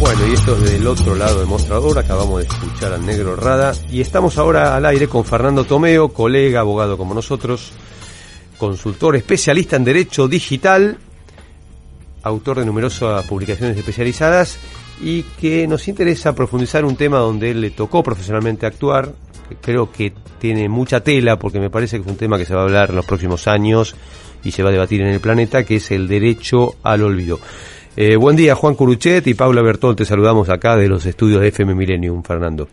Bueno, 0.00 0.28
y 0.28 0.34
esto 0.34 0.56
es 0.56 0.70
del 0.70 0.86
otro 0.86 1.16
lado 1.16 1.40
del 1.40 1.48
mostrador, 1.48 1.98
acabamos 1.98 2.40
de 2.40 2.46
escuchar 2.46 2.92
al 2.92 3.04
negro 3.04 3.34
Rada 3.34 3.74
y 3.90 4.00
estamos 4.00 4.38
ahora 4.38 4.76
al 4.76 4.86
aire 4.86 5.08
con 5.08 5.24
Fernando 5.24 5.64
Tomeo, 5.64 6.10
colega, 6.10 6.60
abogado 6.60 6.96
como 6.96 7.14
nosotros, 7.14 7.72
consultor 8.58 9.16
especialista 9.16 9.74
en 9.74 9.82
Derecho 9.82 10.28
Digital, 10.28 10.98
autor 12.22 12.60
de 12.60 12.66
numerosas 12.66 13.26
publicaciones 13.26 13.76
especializadas 13.76 14.58
y 15.00 15.24
que 15.24 15.66
nos 15.66 15.88
interesa 15.88 16.32
profundizar 16.32 16.84
un 16.84 16.94
tema 16.94 17.18
donde 17.18 17.50
él 17.50 17.60
le 17.60 17.70
tocó 17.70 18.04
profesionalmente 18.04 18.66
actuar, 18.66 19.12
que 19.48 19.56
creo 19.56 19.90
que 19.90 20.12
tiene 20.38 20.68
mucha 20.68 21.00
tela 21.00 21.40
porque 21.40 21.58
me 21.58 21.70
parece 21.70 21.96
que 21.96 22.02
es 22.02 22.08
un 22.08 22.16
tema 22.16 22.38
que 22.38 22.44
se 22.44 22.54
va 22.54 22.60
a 22.60 22.64
hablar 22.64 22.90
en 22.90 22.96
los 22.96 23.04
próximos 23.04 23.48
años 23.48 23.96
y 24.44 24.52
se 24.52 24.62
va 24.62 24.68
a 24.68 24.72
debatir 24.72 25.00
en 25.00 25.08
el 25.08 25.20
planeta, 25.20 25.64
que 25.64 25.76
es 25.76 25.90
el 25.90 26.06
derecho 26.06 26.76
al 26.84 27.02
olvido. 27.02 27.40
Eh, 28.00 28.14
buen 28.14 28.36
día, 28.36 28.54
Juan 28.54 28.76
Curuchet 28.76 29.26
y 29.26 29.34
Paula 29.34 29.60
Bertol. 29.60 29.96
Te 29.96 30.04
saludamos 30.04 30.48
acá 30.50 30.76
de 30.76 30.88
los 30.88 31.04
estudios 31.04 31.40
de 31.40 31.48
FM 31.48 31.74
Millennium, 31.74 32.22
Fernando. 32.22 32.68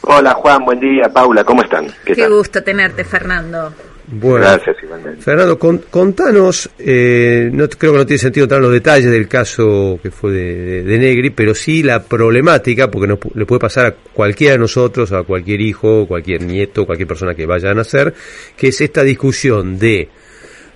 Hola, 0.00 0.34
Juan. 0.34 0.64
Buen 0.64 0.80
día, 0.80 1.08
Paula. 1.08 1.44
¿Cómo 1.44 1.62
están? 1.62 1.86
Qué, 2.04 2.28
gusto 2.28 2.60
tenerte, 2.64 3.04
Fernando. 3.04 3.72
Bueno, 4.08 4.44
Gracias, 4.44 4.76
igualmente. 4.82 5.22
Fernando, 5.22 5.56
contanos, 5.56 6.68
eh, 6.80 7.48
no 7.52 7.68
creo 7.68 7.92
que 7.92 7.98
no 7.98 8.06
tiene 8.06 8.18
sentido 8.18 8.42
entrar 8.42 8.58
en 8.58 8.64
los 8.64 8.72
detalles 8.72 9.08
del 9.08 9.28
caso 9.28 10.00
que 10.02 10.10
fue 10.10 10.32
de, 10.32 10.82
de, 10.82 10.98
Negri, 10.98 11.30
pero 11.30 11.54
sí 11.54 11.84
la 11.84 12.02
problemática, 12.02 12.90
porque 12.90 13.06
no, 13.06 13.20
le 13.34 13.46
puede 13.46 13.60
pasar 13.60 13.86
a 13.86 13.94
cualquiera 14.12 14.54
de 14.54 14.58
nosotros, 14.58 15.12
a 15.12 15.22
cualquier 15.22 15.60
hijo, 15.60 16.08
cualquier 16.08 16.42
nieto, 16.42 16.86
cualquier 16.86 17.06
persona 17.06 17.36
que 17.36 17.46
vaya 17.46 17.70
a 17.70 17.74
nacer, 17.74 18.12
que 18.56 18.66
es 18.68 18.80
esta 18.80 19.04
discusión 19.04 19.78
de 19.78 20.08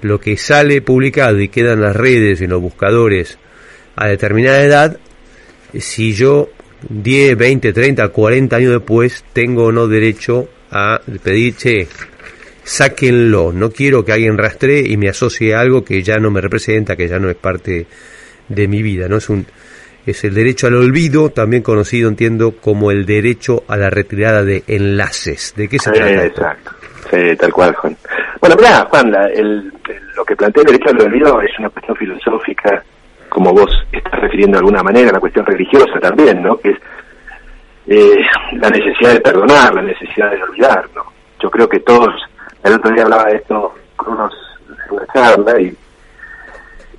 lo 0.03 0.21
que 0.21 0.37
sale 0.37 0.81
publicado 0.81 1.41
y 1.41 1.49
queda 1.49 1.73
en 1.73 1.81
las 1.81 1.97
redes, 1.97 2.41
en 2.41 2.51
los 2.51 2.61
buscadores, 2.61 3.37
a 3.97 4.09
determinada 4.09 4.63
edad, 4.63 4.97
si 5.79 6.13
yo 6.13 6.49
10, 6.89 7.37
20, 7.37 7.73
30, 7.73 8.09
40 8.09 8.57
años 8.57 8.73
después 8.73 9.25
tengo 9.33 9.67
o 9.67 9.73
no 9.73 9.87
derecho 9.87 10.49
a 10.71 11.01
pedir, 11.23 11.57
che, 11.57 11.89
sáquenlo, 12.63 13.53
no 13.53 13.71
quiero 13.71 14.05
que 14.05 14.13
alguien 14.13 14.39
rastree 14.39 14.87
y 14.87 14.97
me 14.97 15.09
asocie 15.09 15.55
a 15.55 15.61
algo 15.61 15.85
que 15.85 16.03
ya 16.03 16.17
no 16.17 16.31
me 16.31 16.41
representa, 16.41 16.97
que 16.97 17.09
ya 17.09 17.19
no 17.19 17.29
es 17.29 17.37
parte 17.37 17.87
de 18.49 18.69
mi 18.69 18.83
vida, 18.83 19.09
¿no? 19.09 19.17
Es 19.17 19.29
un 19.29 19.47
es 20.07 20.25
el 20.25 20.35
derecho 20.35 20.67
al 20.67 20.75
olvido, 20.75 21.31
también 21.31 21.63
conocido, 21.63 22.09
entiendo, 22.09 22.53
como 22.53 22.91
el 22.91 23.05
derecho 23.05 23.65
a 23.69 23.77
la 23.77 23.91
retirada 23.91 24.43
de 24.43 24.65
enlaces. 24.67 25.55
¿De 25.57 25.69
qué 25.69 25.79
se 25.79 25.91
trata? 25.91 26.25
exacto. 26.25 26.71
Sí, 27.11 27.37
tal 27.37 27.53
cual, 27.53 27.75
Juan. 27.75 27.97
Bueno, 28.41 28.57
mira, 28.57 28.87
Juan, 28.87 29.11
la, 29.11 29.27
el, 29.29 29.73
lo 30.17 30.25
que 30.25 30.37
plantea 30.37 30.63
el 30.63 30.67
derecho 30.69 30.91
al 30.91 31.03
olvido 31.03 31.43
es 31.43 31.51
una 31.59 31.69
cuestión 31.69 31.97
filosófica 31.97 32.83
como 33.31 33.53
vos 33.53 33.71
estás 33.91 34.21
refiriendo 34.21 34.57
de 34.57 34.59
alguna 34.59 34.83
manera, 34.83 35.13
la 35.13 35.21
cuestión 35.21 35.47
religiosa 35.47 35.99
también, 36.01 36.43
¿no? 36.43 36.59
Que 36.59 36.71
es 36.71 36.79
eh, 37.87 38.21
la 38.53 38.69
necesidad 38.69 39.15
de 39.15 39.21
perdonar, 39.21 39.73
la 39.73 39.83
necesidad 39.83 40.31
de 40.31 40.43
olvidar, 40.43 40.85
¿no? 40.95 41.05
Yo 41.41 41.51
creo 41.51 41.69
que 41.69 41.81
todos, 41.81 42.15
el 42.63 42.75
otro 42.75 42.91
día 42.91 43.05
hablaba 43.05 43.25
de 43.25 43.37
esto 43.37 43.75
con 43.97 44.15
unos 44.15 44.35
en 44.69 44.97
una 44.97 45.07
charla 45.07 45.61
y 45.61 45.69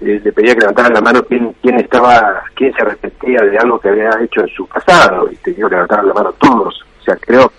eh, 0.02 0.22
le 0.24 0.32
pedía 0.32 0.56
que 0.56 0.62
levantaran 0.62 0.94
la 0.94 1.02
mano 1.02 1.24
quién, 1.24 1.54
quién 1.62 1.80
estaba, 1.80 2.44
quién 2.56 2.74
se 2.74 2.82
arrepentía 2.82 3.42
de 3.42 3.58
algo 3.58 3.80
que 3.80 3.90
había 3.90 4.10
hecho 4.24 4.42
en 4.42 4.48
su 4.48 4.66
pasado, 4.68 5.30
y 5.32 5.36
te 5.36 5.52
digo 5.52 5.70
que 5.70 5.76
levantaran 5.76 6.08
la 6.08 6.14
mano 6.14 6.34
todos. 6.34 6.84
O 7.00 7.04
sea, 7.04 7.16
creo, 7.18 7.52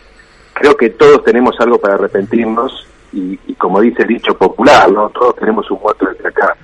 creo 0.54 0.76
que 0.76 0.90
todos 0.90 1.22
tenemos 1.24 1.54
algo 1.60 1.78
para 1.78 1.94
arrepentirnos 1.94 2.88
y, 3.12 3.38
y 3.46 3.54
como 3.54 3.80
dice 3.80 4.02
el 4.02 4.08
dicho 4.08 4.36
popular, 4.36 4.90
¿no? 4.90 5.10
Todos 5.10 5.36
tenemos 5.36 5.70
un 5.70 5.80
muerto 5.80 6.06
desde 6.06 6.28
acá. 6.28 6.56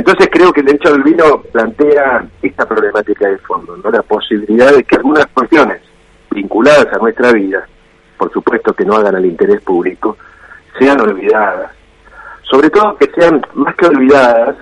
Entonces 0.00 0.30
creo 0.32 0.50
que 0.50 0.60
el 0.60 0.66
derecho 0.66 0.88
al 0.88 1.02
olvido 1.02 1.42
plantea 1.52 2.26
esta 2.40 2.66
problemática 2.66 3.28
de 3.28 3.36
fondo, 3.36 3.76
¿no? 3.76 3.90
La 3.90 4.00
posibilidad 4.00 4.72
de 4.72 4.82
que 4.82 4.96
algunas 4.96 5.26
cuestiones 5.26 5.82
vinculadas 6.30 6.86
a 6.90 6.96
nuestra 6.96 7.30
vida, 7.32 7.68
por 8.16 8.32
supuesto 8.32 8.72
que 8.72 8.86
no 8.86 8.94
hagan 8.94 9.16
al 9.16 9.26
interés 9.26 9.60
público, 9.60 10.16
sean 10.78 10.98
olvidadas. 11.02 11.72
Sobre 12.50 12.70
todo 12.70 12.96
que 12.96 13.10
sean 13.14 13.44
más 13.52 13.74
que 13.74 13.88
olvidadas, 13.88 14.56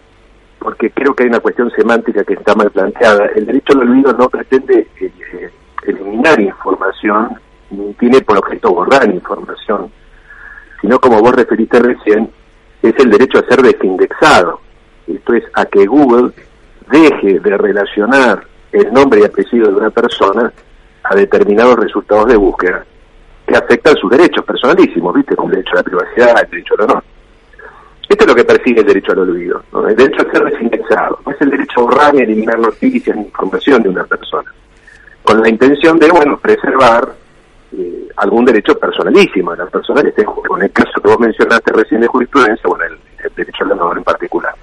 porque 0.58 0.90
creo 0.90 1.14
que 1.14 1.22
hay 1.22 1.28
una 1.28 1.38
cuestión 1.38 1.70
semántica 1.70 2.24
que 2.24 2.34
está 2.34 2.56
mal 2.56 2.72
planteada. 2.72 3.26
El 3.36 3.46
derecho 3.46 3.74
al 3.74 3.88
olvido 3.88 4.12
no 4.14 4.28
pretende 4.28 4.88
eh, 5.00 5.50
eliminar 5.84 6.40
información, 6.40 7.38
ni 7.70 7.94
tiene 7.94 8.22
por 8.22 8.38
objeto 8.38 8.74
borrar 8.74 9.08
información, 9.08 9.88
sino 10.80 10.98
como 10.98 11.20
vos 11.20 11.32
referiste 11.32 11.78
recién, 11.78 12.28
es 12.82 12.94
el 12.98 13.08
derecho 13.08 13.38
a 13.38 13.46
ser 13.46 13.62
desindexado 13.62 14.66
esto 15.14 15.34
es 15.34 15.44
a 15.54 15.64
que 15.66 15.86
Google 15.86 16.32
deje 16.90 17.40
de 17.40 17.56
relacionar 17.56 18.44
el 18.72 18.92
nombre 18.92 19.20
y 19.20 19.24
apellido 19.24 19.68
de 19.68 19.76
una 19.76 19.90
persona 19.90 20.52
a 21.04 21.14
determinados 21.14 21.76
resultados 21.76 22.26
de 22.26 22.36
búsqueda 22.36 22.84
que 23.46 23.56
afectan 23.56 23.96
sus 23.96 24.10
derechos 24.10 24.44
personalísimos, 24.44 25.14
¿viste? 25.14 25.34
Como 25.34 25.48
el 25.48 25.56
derecho 25.56 25.72
a 25.72 25.76
la 25.76 25.82
privacidad, 25.82 26.42
el 26.42 26.50
derecho 26.50 26.74
al 26.74 26.84
honor. 26.84 27.04
Esto 28.08 28.24
es 28.24 28.28
lo 28.28 28.34
que 28.34 28.44
persigue 28.44 28.80
el 28.80 28.86
derecho 28.86 29.12
al 29.12 29.18
olvido, 29.20 29.62
¿no? 29.72 29.86
el 29.86 29.96
derecho 29.96 30.26
a 30.26 30.32
ser 30.32 30.44
desindexado, 30.44 31.18
no 31.24 31.32
es 31.32 31.40
el 31.42 31.50
derecho 31.50 31.80
a 31.80 31.82
borrar 31.82 32.14
y 32.14 32.18
eliminar 32.20 32.58
noticias 32.58 33.14
ni 33.16 33.24
información 33.24 33.82
de 33.82 33.90
una 33.90 34.04
persona, 34.04 34.52
con 35.22 35.42
la 35.42 35.48
intención 35.48 35.98
de, 35.98 36.10
bueno, 36.10 36.38
preservar 36.38 37.14
eh, 37.76 38.08
algún 38.16 38.46
derecho 38.46 38.78
personalísimo 38.78 39.52
de 39.52 39.58
la 39.58 39.66
persona 39.66 40.00
que 40.02 40.08
esté 40.08 40.22
en 40.22 40.28
juego. 40.28 40.56
En 40.56 40.64
el 40.64 40.72
caso 40.72 41.00
que 41.02 41.08
vos 41.08 41.20
mencionaste 41.20 41.70
recién 41.72 42.00
de 42.00 42.06
jurisprudencia, 42.06 42.66
bueno, 42.66 42.84
el, 42.86 42.98
el 43.24 43.34
derecho 43.34 43.64
al 43.64 43.72
honor 43.72 43.98
en 43.98 44.04
particular. 44.04 44.54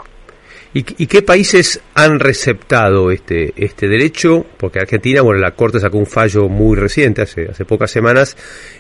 ¿Y, 0.76 0.86
¿Y, 0.98 1.08
qué 1.08 1.22
países 1.22 1.80
han 1.94 2.20
receptado 2.20 3.10
este, 3.10 3.54
este 3.56 3.88
derecho? 3.88 4.46
Porque 4.58 4.80
Argentina, 4.80 5.22
bueno, 5.22 5.40
la 5.40 5.52
Corte 5.52 5.80
sacó 5.80 5.98
un 5.98 6.06
fallo 6.06 6.50
muy 6.50 6.76
reciente, 6.76 7.22
hace, 7.22 7.48
hace 7.50 7.64
pocas 7.64 7.90
semanas, 7.90 8.36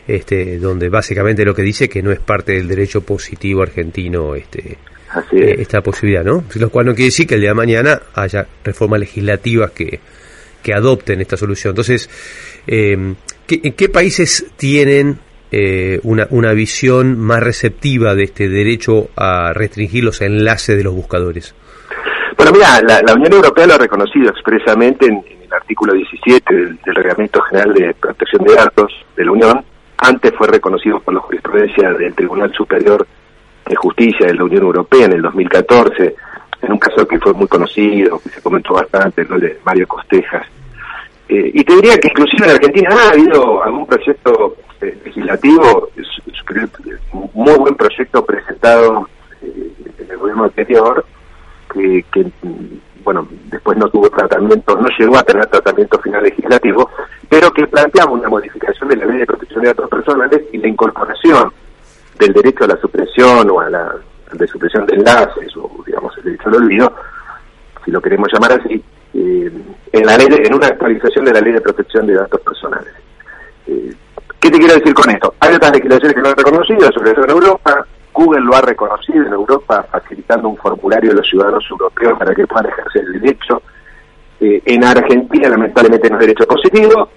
este, 0.05 0.59
donde 0.59 0.89
básicamente 0.89 1.45
lo 1.45 1.55
que 1.55 1.61
dice 1.61 1.87
que 1.87 2.03
no 2.03 2.11
es 2.11 2.19
parte 2.19 2.51
del 2.51 2.67
derecho 2.67 2.99
positivo 2.99 3.61
argentino 3.61 4.35
este, 4.35 4.77
eh, 5.31 5.55
esta 5.59 5.79
posibilidad, 5.79 6.25
¿no? 6.25 6.43
Lo 6.55 6.69
cual 6.69 6.87
no 6.87 6.95
quiere 6.95 7.05
decir 7.05 7.27
que 7.27 7.35
el 7.35 7.39
día 7.39 7.51
de 7.51 7.55
mañana 7.55 8.01
haya 8.13 8.45
reformas 8.61 8.99
legislativas 8.99 9.71
que, 9.71 10.01
que 10.61 10.73
adopten 10.73 11.21
esta 11.21 11.37
solución. 11.37 11.71
Entonces, 11.71 12.09
eh, 12.67 13.15
¿qué, 13.47 13.61
¿en 13.63 13.71
qué 13.71 13.87
países 13.87 14.47
tienen 14.57 15.19
eh, 15.49 16.01
una, 16.03 16.27
una 16.31 16.51
visión 16.51 17.17
más 17.17 17.41
receptiva 17.41 18.15
de 18.15 18.25
este 18.25 18.49
derecho 18.49 19.11
a 19.15 19.53
restringir 19.53 20.03
los 20.03 20.19
enlaces 20.19 20.75
de 20.75 20.83
los 20.83 20.93
buscadores? 20.93 21.55
Bueno, 22.37 22.51
mira, 22.51 22.81
la, 22.81 23.13
Unión 23.13 23.33
Europea 23.33 23.67
lo 23.67 23.75
ha 23.75 23.77
reconocido 23.77 24.29
expresamente 24.29 25.05
en, 25.05 25.23
el 25.41 25.53
artículo 25.53 25.93
17 25.93 26.53
del, 26.53 26.79
Reglamento 26.85 27.41
General 27.43 27.73
de 27.73 27.93
Protección 27.93 28.43
de 28.43 28.55
Datos 28.55 28.91
de 29.15 29.25
la 29.25 29.31
Unión. 29.31 29.65
Antes 29.97 30.33
fue 30.37 30.47
reconocido 30.47 30.99
por 30.99 31.13
la 31.13 31.21
jurisprudencia 31.21 31.93
del 31.93 32.13
Tribunal 32.13 32.51
Superior 32.53 33.07
de 33.65 33.75
Justicia 33.75 34.27
de 34.27 34.33
la 34.33 34.43
Unión 34.43 34.63
Europea 34.63 35.05
en 35.05 35.13
el 35.13 35.21
2014, 35.21 36.15
en 36.61 36.71
un 36.71 36.77
caso 36.77 37.07
que 37.07 37.19
fue 37.19 37.33
muy 37.33 37.47
conocido, 37.47 38.19
que 38.19 38.29
se 38.29 38.41
comentó 38.41 38.73
bastante, 38.73 39.23
¿no? 39.25 39.39
de 39.39 39.59
Mario 39.63 39.87
Costejas. 39.87 40.45
Eh, 41.29 41.51
y 41.53 41.63
te 41.63 41.75
diría 41.75 41.97
que 41.97 42.09
inclusive 42.09 42.45
en 42.45 42.51
Argentina 42.51 42.89
ha 42.91 43.09
habido 43.09 43.63
algún 43.63 43.87
proyecto 43.87 44.57
eh, 44.81 44.97
legislativo, 45.05 45.89
un 47.13 47.29
muy 47.33 47.55
buen 47.55 47.75
proyecto 47.75 48.23
presentado 48.23 49.07
eh, 49.41 49.71
en 49.97 50.11
el 50.11 50.17
gobierno 50.17 50.43
anterior, 50.43 51.05
que, 51.75 52.31
bueno, 53.03 53.27
después 53.51 53.77
no 53.77 53.89
tuvo 53.89 54.09
tratamiento, 54.09 54.75
no 54.75 54.87
llegó 54.97 55.17
a 55.17 55.23
tener 55.23 55.45
tratamiento 55.47 55.99
final 55.99 56.23
legislativo, 56.23 56.89
pero 57.29 57.51
que 57.51 57.67
planteaba 57.67 58.11
una 58.11 58.29
modificación 58.29 58.89
de 58.89 58.97
la 58.97 59.05
ley 59.05 59.17
de 59.19 59.25
protección 59.25 59.61
de 59.61 59.69
datos 59.69 59.89
personales 59.89 60.41
y 60.51 60.57
la 60.57 60.67
incorporación 60.67 61.51
del 62.17 62.33
derecho 62.33 62.63
a 62.63 62.67
la 62.67 62.77
supresión 62.77 63.49
o 63.49 63.59
a 63.59 63.69
la 63.69 63.95
de 64.31 64.47
supresión 64.47 64.85
de 64.85 64.95
enlaces 64.95 65.55
o 65.55 65.83
digamos 65.85 66.17
el 66.17 66.23
derecho 66.23 66.49
al 66.49 66.55
olvido, 66.55 66.93
si 67.83 67.91
lo 67.91 68.01
queremos 68.01 68.27
llamar 68.33 68.53
así, 68.53 68.83
eh, 69.13 69.51
en 69.91 70.05
la 70.05 70.17
ley 70.17 70.27
de, 70.27 70.43
en 70.43 70.53
una 70.53 70.67
actualización 70.67 71.25
de 71.25 71.33
la 71.33 71.41
ley 71.41 71.53
de 71.53 71.61
protección 71.61 72.07
de 72.07 72.15
datos 72.15 72.41
personales. 72.41 72.93
Eh, 73.67 73.93
¿Qué 74.39 74.51
te 74.51 74.59
quiero 74.59 74.73
decir 74.75 74.93
con 74.93 75.09
esto? 75.09 75.33
Hay 75.39 75.55
otras 75.55 75.71
legislaciones 75.71 76.15
que 76.15 76.21
no 76.21 76.29
han 76.29 76.35
reconocido, 76.35 76.91
sobre 76.91 77.13
todo 77.13 77.25
en 77.25 77.31
Europa, 77.31 77.87
Google 78.15 78.45
lo 78.45 78.55
ha 78.55 78.61
reconocido 78.61 79.25
en 79.25 79.33
Europa, 79.33 79.85
facilitando 79.91 80.47
un 80.47 80.55
formulario 80.55 81.11
a 81.11 81.15
los 81.15 81.27
ciudadanos 81.27 81.65
europeos 81.69 82.17
para 82.17 82.33
que 82.33 82.47
puedan 82.47 82.71
ejercer 82.71 83.03
el 83.03 83.19
derecho. 83.19 83.61
Eh, 84.39 84.61
en 84.65 84.83
Argentina, 84.85 85.49
lamentablemente, 85.49 86.09
no 86.09 86.15
es 86.15 86.21
derecho 86.21 86.47
positivo. 86.47 87.09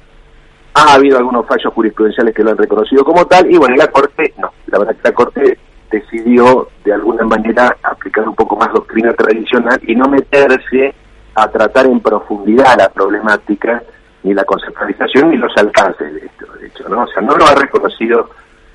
Ha 0.74 0.94
habido 0.94 1.18
algunos 1.18 1.46
fallos 1.46 1.72
jurisprudenciales 1.72 2.34
que 2.34 2.42
lo 2.42 2.50
han 2.50 2.56
reconocido 2.56 3.04
como 3.04 3.24
tal, 3.26 3.48
y 3.48 3.56
bueno, 3.56 3.76
la 3.76 3.86
Corte, 3.86 4.34
no, 4.38 4.50
la 4.66 4.78
verdad 4.80 4.96
que 4.96 5.08
la 5.08 5.14
Corte 5.14 5.58
decidió 5.88 6.68
de 6.84 6.92
alguna 6.92 7.24
manera 7.24 7.76
aplicar 7.82 8.28
un 8.28 8.34
poco 8.34 8.56
más 8.56 8.72
doctrina 8.72 9.12
tradicional 9.12 9.80
y 9.86 9.94
no 9.94 10.08
meterse 10.08 10.94
a 11.34 11.48
tratar 11.48 11.86
en 11.86 12.00
profundidad 12.00 12.76
la 12.76 12.88
problemática, 12.88 13.82
ni 14.24 14.34
la 14.34 14.44
conceptualización, 14.44 15.30
ni 15.30 15.36
los 15.36 15.56
alcances 15.56 16.12
de 16.12 16.26
esto, 16.26 16.52
de 16.60 16.66
hecho, 16.66 16.88
¿no? 16.88 17.04
O 17.04 17.06
sea, 17.06 17.22
no 17.22 17.36
lo 17.36 17.46
ha 17.46 17.54
reconocido 17.54 18.30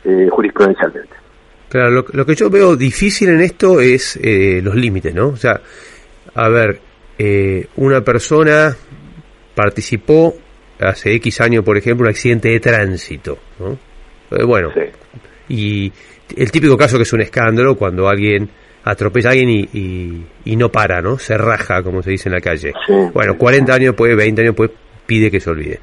eh, 0.06 0.30
jurisprudencialmente. 0.32 1.23
Claro, 1.74 2.06
lo, 2.08 2.24
que 2.24 2.36
yo 2.36 2.52
veo 2.52 2.76
difícil 2.76 3.30
en 3.30 3.42
esto 3.42 3.82
es 3.82 4.20
eh, 4.22 4.62
los 4.64 4.76
límites, 4.76 5.12
¿no? 5.12 5.30
O 5.30 5.36
sea, 5.36 5.60
a 6.36 6.48
ver, 6.48 6.80
eh, 7.18 7.66
una 7.78 8.02
persona 8.02 8.78
participó 9.56 10.36
hace 10.80 11.16
X 11.16 11.42
años, 11.42 11.66
por 11.66 11.76
ejemplo, 11.76 12.06
un 12.06 12.12
accidente 12.12 12.50
de 12.50 12.60
tránsito, 12.60 13.40
¿no? 13.58 13.80
bueno, 14.46 14.70
y 15.50 15.92
el 16.38 16.52
típico 16.52 16.78
caso 16.78 16.98
que 16.98 17.04
es 17.04 17.14
un 17.14 17.22
escándalo 17.22 17.76
cuando 17.76 18.08
alguien 18.08 18.48
atropella 18.84 19.30
a 19.30 19.32
alguien 19.32 19.50
y, 19.50 20.26
y, 20.46 20.56
no 20.56 20.72
para, 20.72 21.02
¿no? 21.02 21.18
Se 21.18 21.36
raja, 21.40 21.82
como 21.82 22.04
se 22.04 22.12
dice 22.12 22.30
en 22.30 22.34
la 22.34 22.42
calle. 22.42 22.72
Bueno, 23.12 23.36
40 23.36 23.74
años 23.74 23.88
después, 23.94 24.16
20 24.16 24.42
años 24.42 24.52
después, 24.52 24.70
pide 25.08 25.32
que 25.32 25.40
se 25.40 25.50
olvide. 25.50 25.80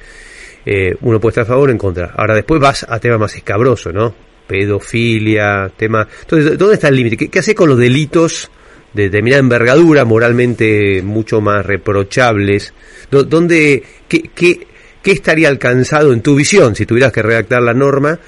Eh, 0.65 0.95
uno 1.01 1.19
puede 1.19 1.33
estar 1.33 1.43
a 1.43 1.49
favor 1.49 1.69
o 1.69 1.73
en 1.73 1.79
contra. 1.79 2.13
Ahora 2.15 2.37
después 2.37 2.61
vas 2.61 2.87
a 2.89 3.01
temas 3.01 3.19
más 3.19 3.35
escabrosos, 3.35 3.93
¿no? 3.93 4.30
Pedofilia, 4.51 5.71
tema... 5.77 6.09
Entonces, 6.23 6.59
¿dónde 6.59 6.75
está 6.75 6.89
el 6.89 6.97
límite? 6.97 7.17
¿Qué, 7.17 7.29
¿Qué, 7.29 7.39
hace 7.39 7.55
con 7.55 7.69
los 7.69 7.79
delitos 7.79 8.51
de 8.93 9.05
determinada 9.05 9.39
envergadura, 9.39 10.05
moralmente 10.05 11.03
mucho 11.03 11.41
más 11.41 11.65
reprochables? 11.65 12.75
¿Dónde, 13.13 13.85
qué, 14.09 14.23
qué, 14.35 14.67
qué 15.03 15.13
estaría 15.13 15.49
alcanzado 15.49 16.13
en 16.13 16.21
tu 16.21 16.35
visión 16.35 16.75
si 16.75 16.85
tuvieras 16.85 17.13
que 17.13 17.23
redactar 17.23 17.63
la 17.63 17.75
norma 17.75 18.19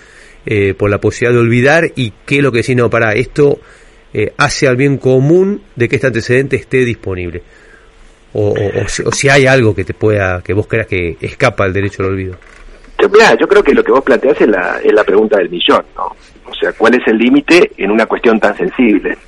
eh, 0.46 0.74
por 0.74 0.90
la 0.90 1.00
posibilidad 1.00 1.34
de 1.34 1.40
olvidar 1.40 1.92
y 1.96 2.12
qué 2.24 2.36
es 2.36 2.42
lo 2.42 2.52
que 2.52 2.58
decís, 2.58 2.76
no, 2.76 2.88
para 2.88 3.14
esto 3.14 3.60
eh, 4.14 4.32
hace 4.36 4.68
al 4.68 4.76
bien 4.76 4.98
común 4.98 5.62
de 5.74 5.88
que 5.88 5.96
este 5.96 6.06
antecedente 6.06 6.54
esté 6.54 6.84
disponible. 6.84 7.42
O, 8.34 8.54
si, 9.12 9.28
hay 9.28 9.46
algo 9.46 9.74
que 9.74 9.84
te 9.84 9.92
pueda, 9.92 10.40
que 10.40 10.54
vos 10.54 10.66
creas 10.68 10.86
que 10.86 11.16
escapa 11.20 11.64
al 11.64 11.72
derecho 11.72 12.02
al 12.02 12.10
olvido. 12.10 12.38
Yo, 13.02 13.48
creo 13.48 13.64
que 13.64 13.74
lo 13.74 13.82
que 13.82 13.90
vos 13.90 14.04
planteás 14.04 14.40
es 14.40 14.48
la, 14.48 14.78
es 14.80 14.92
la 14.92 15.02
pregunta 15.02 15.36
del 15.36 15.50
millón, 15.50 15.84
¿no? 15.96 16.14
O 16.48 16.54
sea, 16.54 16.72
¿cuál 16.72 16.94
es 16.94 17.06
el 17.08 17.18
límite 17.18 17.72
en 17.76 17.90
una 17.90 18.06
cuestión 18.06 18.38
tan 18.38 18.56
sensible? 18.56 19.18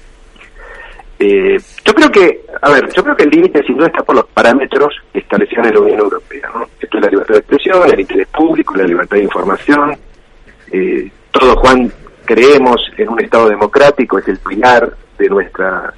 Eh, 1.18 1.58
yo 1.84 1.92
creo 1.92 2.10
que, 2.10 2.42
a 2.62 2.70
ver, 2.70 2.88
yo 2.92 3.02
creo 3.02 3.16
que 3.16 3.24
el 3.24 3.30
límite 3.30 3.64
sin 3.64 3.76
duda 3.76 3.88
está 3.88 4.04
por 4.04 4.14
los 4.14 4.26
parámetros 4.26 4.94
establecidos 5.12 5.66
en 5.66 5.74
la 5.74 5.80
Unión 5.80 5.98
Europea, 5.98 6.50
¿no? 6.54 6.68
Esto 6.80 6.98
es 6.98 7.04
la 7.04 7.10
libertad 7.10 7.34
de 7.34 7.40
expresión, 7.40 7.92
el 7.92 8.00
interés 8.00 8.28
público, 8.28 8.76
la 8.76 8.84
libertad 8.84 9.16
de 9.16 9.22
información, 9.24 9.96
eh, 10.70 11.10
todo 11.32 11.56
Juan 11.56 11.92
creemos 12.24 12.80
en 12.96 13.08
un 13.08 13.20
Estado 13.20 13.48
democrático, 13.48 14.18
es 14.18 14.28
el 14.28 14.38
pilar 14.38 14.92
de 15.18 15.28
nuestra 15.28 15.92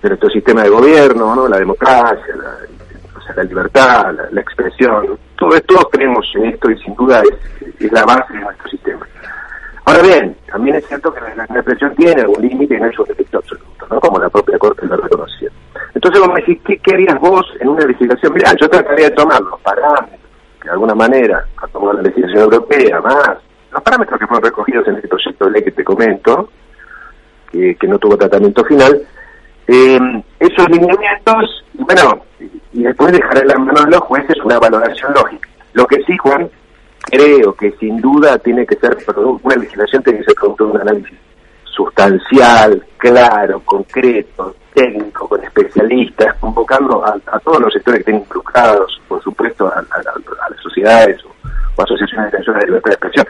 de 0.00 0.08
nuestro 0.08 0.30
sistema 0.30 0.62
de 0.62 0.70
gobierno, 0.70 1.34
¿no? 1.34 1.48
la 1.48 1.58
democracia, 1.58 2.36
la, 2.36 2.56
la 3.36 3.42
libertad, 3.42 4.14
la, 4.30 4.40
expresión, 4.40 5.18
todo 5.36 5.54
esto, 5.54 5.74
todos 5.74 5.86
creemos 5.92 6.26
en 6.36 6.46
esto 6.46 6.70
y 6.70 6.78
sin 6.78 6.94
duda 6.94 7.22
es, 7.22 7.92
la 7.92 8.04
base 8.04 8.32
de 8.32 8.40
nuestro 8.40 8.68
sistema. 8.70 9.06
Ahora 9.84 10.02
bien, 10.02 10.36
también 10.50 10.76
es 10.76 10.86
cierto 10.86 11.12
que 11.12 11.20
la, 11.20 11.44
expresión 11.44 11.94
tiene 11.96 12.20
algún 12.20 12.42
límite 12.42 12.76
y 12.76 12.80
no 12.80 12.86
es 12.86 12.98
un 12.98 13.06
defecto 13.06 13.38
absoluto, 13.38 13.86
¿no? 13.90 14.00
como 14.00 14.18
la 14.18 14.28
propia 14.28 14.58
Corte 14.58 14.86
lo 14.86 14.96
reconocía. 14.96 15.50
Entonces 15.94 16.20
vos 16.20 16.28
me 16.28 16.40
decís, 16.40 16.60
¿qué, 16.64 16.94
harías 16.94 17.18
vos 17.20 17.46
en 17.60 17.68
una 17.68 17.84
legislación? 17.84 18.32
Mira, 18.34 18.52
yo 18.60 18.68
trataría 18.68 19.08
de 19.08 19.14
tomar 19.16 19.40
los 19.40 19.60
parámetros 19.60 20.20
que 20.60 20.68
de 20.68 20.72
alguna 20.72 20.94
manera 20.94 21.44
ha 21.56 21.66
tomado 21.68 21.94
la 21.94 22.02
legislación 22.02 22.42
europea, 22.42 23.00
más 23.00 23.38
los 23.72 23.82
parámetros 23.82 24.18
que 24.18 24.26
fueron 24.26 24.44
recogidos 24.44 24.88
en 24.88 24.96
este 24.96 25.08
proyecto 25.08 25.44
de 25.46 25.50
ley 25.52 25.62
que 25.62 25.70
te 25.72 25.84
comento, 25.84 26.50
que, 27.50 27.76
no 27.88 27.98
tuvo 27.98 28.16
tratamiento 28.16 28.64
final, 28.64 29.00
eh, 29.72 30.22
esos 30.40 30.68
lineamientos, 30.68 31.64
bueno, 31.74 32.24
y 32.72 32.82
después 32.82 33.12
dejar 33.12 33.38
en 33.38 33.46
la 33.46 33.58
mano 33.58 33.84
de 33.84 33.90
los 33.92 34.00
jueces 34.00 34.36
una 34.44 34.58
valoración 34.58 35.12
lógica. 35.14 35.48
Lo 35.74 35.86
que 35.86 36.02
sí, 36.02 36.16
Juan, 36.18 36.50
creo 37.02 37.54
que 37.54 37.70
sin 37.78 38.00
duda 38.00 38.36
tiene 38.38 38.66
que 38.66 38.74
ser, 38.76 38.96
una 39.16 39.54
legislación 39.54 40.02
tiene 40.02 40.18
que 40.18 40.24
ser 40.24 40.34
producto 40.34 40.64
de 40.66 40.70
un 40.72 40.80
análisis 40.80 41.18
sustancial, 41.64 42.84
claro, 42.96 43.60
concreto, 43.60 44.56
técnico, 44.74 45.28
con 45.28 45.44
especialistas, 45.44 46.34
convocando 46.40 47.04
a, 47.06 47.38
todos 47.38 47.60
los 47.60 47.72
sectores 47.72 48.04
que 48.04 48.10
estén 48.10 48.22
involucrados, 48.22 49.00
por 49.06 49.22
supuesto, 49.22 49.68
a, 49.68 49.82
las 49.82 50.60
sociedades 50.60 51.24
o, 51.24 51.82
asociaciones 51.82 52.32
de 52.32 52.38
defensores 52.38 52.60
de 52.60 52.66
libertad 52.66 52.90
de 52.90 52.94
expresión 52.94 53.26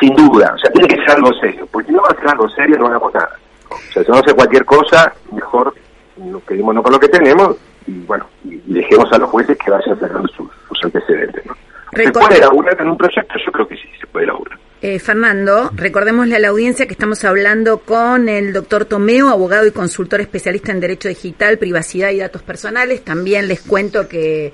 sin 0.00 0.14
duda, 0.14 0.52
o 0.54 0.58
sea, 0.58 0.70
tiene 0.72 0.88
que 0.88 0.96
ser 0.96 1.12
algo 1.12 1.32
serio, 1.40 1.66
porque 1.72 1.86
si 1.86 1.94
no 1.94 2.02
va 2.02 2.08
a 2.08 2.16
ser 2.16 2.28
algo 2.28 2.48
serio 2.50 2.76
no 2.78 2.86
hagamos 2.88 3.14
nada. 3.14 3.38
O 3.70 3.92
sea, 3.92 4.04
si 4.04 4.10
no 4.10 4.18
hace 4.18 4.34
cualquier 4.34 4.64
cosa, 4.64 5.12
mejor 5.32 5.74
nos 6.16 6.42
quedémonos 6.44 6.82
con 6.82 6.92
lo 6.92 7.00
que 7.00 7.08
tenemos 7.08 7.56
y 7.86 8.00
bueno, 8.00 8.26
y 8.44 8.60
dejemos 8.66 9.12
a 9.12 9.18
los 9.18 9.30
jueces 9.30 9.56
que 9.58 9.70
vayan 9.70 9.98
sacando 9.98 10.28
sus, 10.28 10.84
antecedentes. 10.84 11.44
¿no? 11.46 11.54
¿Se 11.94 12.12
puede 12.12 12.36
elaborar 12.36 12.80
en 12.80 12.88
un 12.88 12.96
proyecto? 12.96 13.34
Yo 13.44 13.52
creo 13.52 13.68
que 13.68 13.76
sí, 13.76 13.88
se 14.00 14.06
puede 14.06 14.24
elaborar. 14.24 14.58
Eh, 14.82 14.98
Fernando, 14.98 15.70
recordémosle 15.74 16.36
a 16.36 16.38
la 16.38 16.48
audiencia 16.48 16.86
que 16.86 16.92
estamos 16.92 17.24
hablando 17.24 17.78
con 17.78 18.28
el 18.28 18.52
doctor 18.52 18.84
Tomeo, 18.84 19.30
abogado 19.30 19.66
y 19.66 19.70
consultor 19.70 20.20
especialista 20.20 20.70
en 20.70 20.80
Derecho 20.80 21.08
Digital, 21.08 21.58
Privacidad 21.58 22.10
y 22.10 22.18
Datos 22.18 22.42
Personales. 22.42 23.02
También 23.02 23.48
les 23.48 23.62
cuento 23.62 24.06
que 24.06 24.52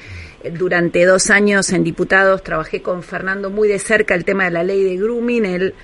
durante 0.52 1.04
dos 1.04 1.30
años 1.30 1.72
en 1.72 1.82
diputados 1.82 2.42
trabajé 2.42 2.82
con 2.82 3.02
Fernando 3.02 3.50
muy 3.50 3.68
de 3.68 3.78
cerca 3.78 4.14
el 4.14 4.24
tema 4.24 4.44
de 4.44 4.52
la 4.52 4.62
ley 4.62 4.84
de 4.84 4.96
grooming. 4.96 5.44
Él 5.44 5.74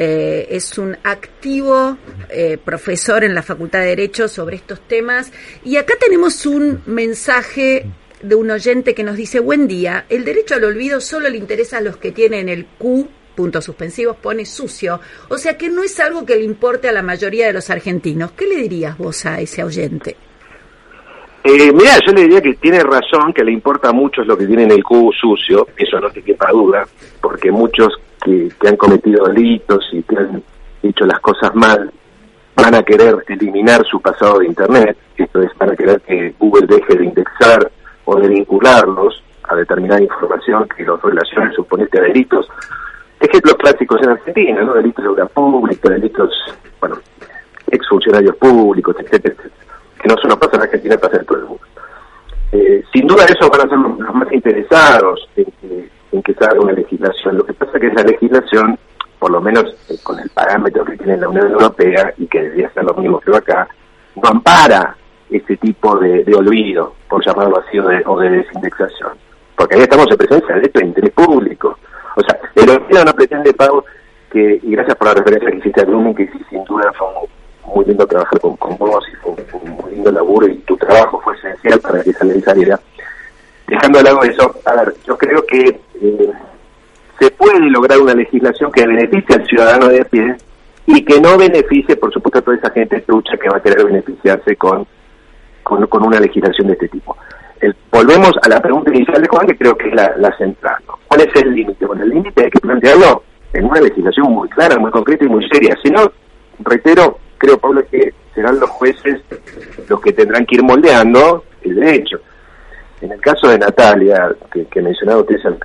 eh, 0.00 0.46
es 0.50 0.78
un 0.78 0.96
activo 1.02 1.98
eh, 2.30 2.56
profesor 2.64 3.24
en 3.24 3.34
la 3.34 3.42
Facultad 3.42 3.80
de 3.80 3.86
Derecho 3.86 4.28
sobre 4.28 4.54
estos 4.54 4.80
temas. 4.86 5.32
Y 5.64 5.76
acá 5.76 5.94
tenemos 5.98 6.46
un 6.46 6.82
mensaje 6.86 7.84
de 8.22 8.34
un 8.36 8.48
oyente 8.48 8.94
que 8.94 9.02
nos 9.02 9.16
dice, 9.16 9.40
buen 9.40 9.66
día, 9.66 10.06
el 10.08 10.24
derecho 10.24 10.54
al 10.54 10.62
olvido 10.62 11.00
solo 11.00 11.28
le 11.28 11.36
interesa 11.36 11.78
a 11.78 11.80
los 11.80 11.96
que 11.96 12.12
tienen 12.12 12.48
el 12.48 12.64
Q 12.78 13.08
puntos 13.34 13.64
suspensivos, 13.64 14.16
pone 14.16 14.46
sucio. 14.46 15.00
O 15.30 15.36
sea 15.36 15.58
que 15.58 15.68
no 15.68 15.82
es 15.82 15.98
algo 15.98 16.24
que 16.24 16.36
le 16.36 16.44
importe 16.44 16.88
a 16.88 16.92
la 16.92 17.02
mayoría 17.02 17.48
de 17.48 17.52
los 17.52 17.68
argentinos. 17.68 18.30
¿Qué 18.32 18.46
le 18.46 18.56
dirías 18.56 18.96
vos 18.96 19.26
a 19.26 19.40
ese 19.40 19.64
oyente? 19.64 20.16
Eh, 21.42 21.72
mira, 21.72 21.98
yo 22.06 22.12
le 22.12 22.22
diría 22.22 22.40
que 22.40 22.54
tiene 22.54 22.84
razón, 22.84 23.32
que 23.32 23.42
le 23.42 23.50
importa 23.50 23.92
mucho 23.92 24.22
lo 24.22 24.36
que 24.38 24.46
tienen 24.46 24.70
el 24.70 24.84
cubo 24.84 25.12
sucio, 25.12 25.66
eso 25.76 25.98
no 25.98 26.10
te 26.10 26.22
quepa 26.22 26.50
duda, 26.52 26.86
porque 27.20 27.50
muchos 27.50 27.88
que, 28.18 28.50
han 28.66 28.76
cometido 28.76 29.26
delitos 29.26 29.88
y 29.92 30.02
que 30.02 30.16
han 30.16 30.42
hecho 30.82 31.06
las 31.06 31.20
cosas 31.20 31.54
mal 31.54 31.90
van 32.54 32.74
a 32.74 32.82
querer 32.82 33.24
eliminar 33.28 33.84
su 33.86 34.00
pasado 34.00 34.40
de 34.40 34.46
Internet, 34.46 34.96
esto 35.16 35.42
es, 35.42 35.50
van 35.58 35.70
a 35.70 35.76
querer 35.76 36.00
que 36.00 36.34
Google 36.38 36.66
deje 36.66 36.96
de 36.96 37.04
indexar 37.04 37.70
o 38.04 38.16
de 38.16 38.28
vincularlos 38.28 39.22
a 39.44 39.54
determinada 39.54 40.02
información 40.02 40.68
que 40.76 40.82
los 40.84 41.00
relaciona 41.00 41.52
suponete 41.52 41.98
a 41.98 42.02
delitos. 42.02 42.48
Ejemplos 43.20 43.54
clásicos 43.54 44.02
en 44.02 44.10
Argentina, 44.10 44.62
¿no? 44.62 44.74
Delitos 44.74 45.04
de 45.04 45.10
obra 45.10 45.26
pública, 45.26 45.88
delitos, 45.88 46.32
bueno, 46.80 46.98
exfuncionarios 47.70 48.34
públicos, 48.36 48.96
etcétera, 48.98 49.34
etcétera 49.38 49.68
que 49.98 50.08
no 50.08 50.16
solo 50.16 50.38
pasa 50.38 50.56
en 50.56 50.62
Argentina, 50.62 50.96
pasa 50.96 51.18
en 51.18 51.26
todo 51.26 51.38
el 51.38 51.44
mundo. 51.44 51.62
Eh, 52.52 52.82
sin 52.92 53.06
duda 53.06 53.24
esos 53.24 53.50
van 53.50 53.60
a 53.62 53.68
ser 53.68 53.78
los, 53.78 53.98
más 54.14 54.32
interesados 54.32 55.28
en 55.36 55.44
que, 55.60 55.90
en 56.12 56.22
que 56.22 56.34
una 56.58 56.72
legislación. 56.72 57.36
Lo 57.36 57.44
que 57.44 57.52
pasa 57.78 57.80
que 57.80 57.86
esa 57.86 58.02
legislación, 58.02 58.78
por 59.18 59.30
lo 59.30 59.40
menos 59.40 59.64
eh, 59.88 59.96
con 60.02 60.18
el 60.18 60.28
parámetro 60.30 60.84
que 60.84 60.96
tiene 60.96 61.16
la 61.16 61.28
Unión 61.28 61.50
Europea 61.50 62.12
y 62.16 62.26
que 62.26 62.42
debería 62.42 62.70
ser 62.70 62.84
lo 62.84 62.94
mismo 62.94 63.20
que 63.20 63.36
acá, 63.36 63.68
no 64.16 64.28
ampara 64.28 64.96
ese 65.30 65.56
tipo 65.56 65.98
de, 65.98 66.24
olvido, 66.34 66.94
por 67.08 67.24
llamarlo 67.24 67.58
así, 67.60 67.78
o 67.78 68.18
de, 68.18 68.30
desindexación. 68.30 69.12
Porque 69.56 69.76
ahí 69.76 69.82
estamos 69.82 70.06
en 70.10 70.16
presencia 70.16 70.54
de 70.54 70.62
esto 70.62 70.80
de 70.80 70.86
interés 70.86 71.12
público. 71.12 71.78
O 72.16 72.20
sea, 72.22 72.38
el 72.54 72.70
olvido 72.70 73.04
no 73.04 73.12
pretende 73.12 73.52
pago 73.52 73.84
que, 74.30 74.60
y 74.62 74.70
gracias 74.70 74.96
por 74.96 75.08
la 75.08 75.14
referencia 75.14 75.50
que 75.50 75.58
hiciste 75.58 75.82
a 75.82 75.84
Blooming, 75.84 76.14
que 76.14 76.30
sin 76.48 76.64
duda 76.64 76.92
fue 76.96 77.08
muy 77.74 77.84
lindo 77.84 78.06
trabajar 78.06 78.40
con, 78.40 78.56
con 78.56 78.76
vos 78.78 79.04
y 79.12 79.16
fue, 79.16 79.32
un 79.62 79.70
muy 79.70 79.92
lindo 79.92 80.10
laburo 80.10 80.48
y 80.48 80.56
tu 80.58 80.76
trabajo 80.76 81.20
fue 81.22 81.36
esencial 81.36 81.80
para 81.80 82.02
que 82.02 82.10
esa 82.10 82.24
ley 82.24 82.40
saliera. 82.40 82.80
Dejando 83.66 83.98
de 83.98 84.04
lado 84.04 84.22
eso, 84.22 84.54
a 84.64 84.74
ver, 84.76 84.94
yo 85.06 85.18
creo 85.18 85.44
que 85.44 85.80
eh, 86.00 86.32
se 87.18 87.30
puede 87.32 87.60
lograr 87.70 87.98
una 88.00 88.14
legislación 88.14 88.70
que 88.70 88.86
beneficie 88.86 89.34
al 89.34 89.46
ciudadano 89.46 89.88
de 89.88 90.00
a 90.00 90.04
pie 90.04 90.36
y 90.86 91.04
que 91.04 91.20
no 91.20 91.36
beneficie, 91.36 91.96
por 91.96 92.12
supuesto, 92.12 92.38
a 92.38 92.42
toda 92.42 92.56
esa 92.56 92.70
gente 92.70 93.00
trucha 93.00 93.36
que 93.36 93.48
va 93.48 93.58
a 93.58 93.62
querer 93.62 93.84
beneficiarse 93.84 94.56
con, 94.56 94.86
con, 95.62 96.02
una 96.02 96.20
legislación 96.20 96.68
de 96.68 96.72
este 96.74 96.88
tipo. 96.88 97.16
volvemos 97.90 98.32
a 98.42 98.48
la 98.48 98.60
pregunta 98.60 98.94
inicial 98.94 99.20
de 99.20 99.28
Juan, 99.28 99.46
que 99.46 99.58
creo 99.58 99.76
que 99.76 99.88
es 99.88 99.94
la, 99.94 100.34
central. 100.38 100.76
¿Cuál 101.06 101.22
es 101.22 101.42
el 101.42 101.54
límite? 101.54 101.84
Bueno, 101.84 102.04
el 102.04 102.10
límite 102.10 102.44
hay 102.44 102.50
que 102.50 102.60
plantearlo 102.60 103.22
en 103.52 103.64
una 103.64 103.80
legislación 103.80 104.32
muy 104.32 104.48
clara, 104.48 104.78
muy 104.78 104.90
concreta 104.90 105.24
y 105.24 105.28
muy 105.28 105.46
seria. 105.48 105.76
Si 105.82 105.90
no, 105.90 106.10
reitero, 106.60 107.18
creo, 107.36 107.58
Pablo, 107.58 107.82
que 107.90 108.14
serán 108.34 108.60
los 108.60 108.70
jueces 108.70 109.20
los 109.88 110.00
que 110.00 110.12
tendrán 110.12 110.46
que 110.46 110.54
ir 110.54 110.62
moldeando 110.62 111.44
el 111.62 111.74
derecho. 111.74 112.20
En 113.00 113.12
el 113.12 113.20
caso 113.20 113.48
de 113.48 113.58
Natalia, 113.58 114.30
que, 114.52 114.64
que 114.66 114.80
mencionaba 114.80 115.20
usted 115.20 115.36
al, 115.44 115.58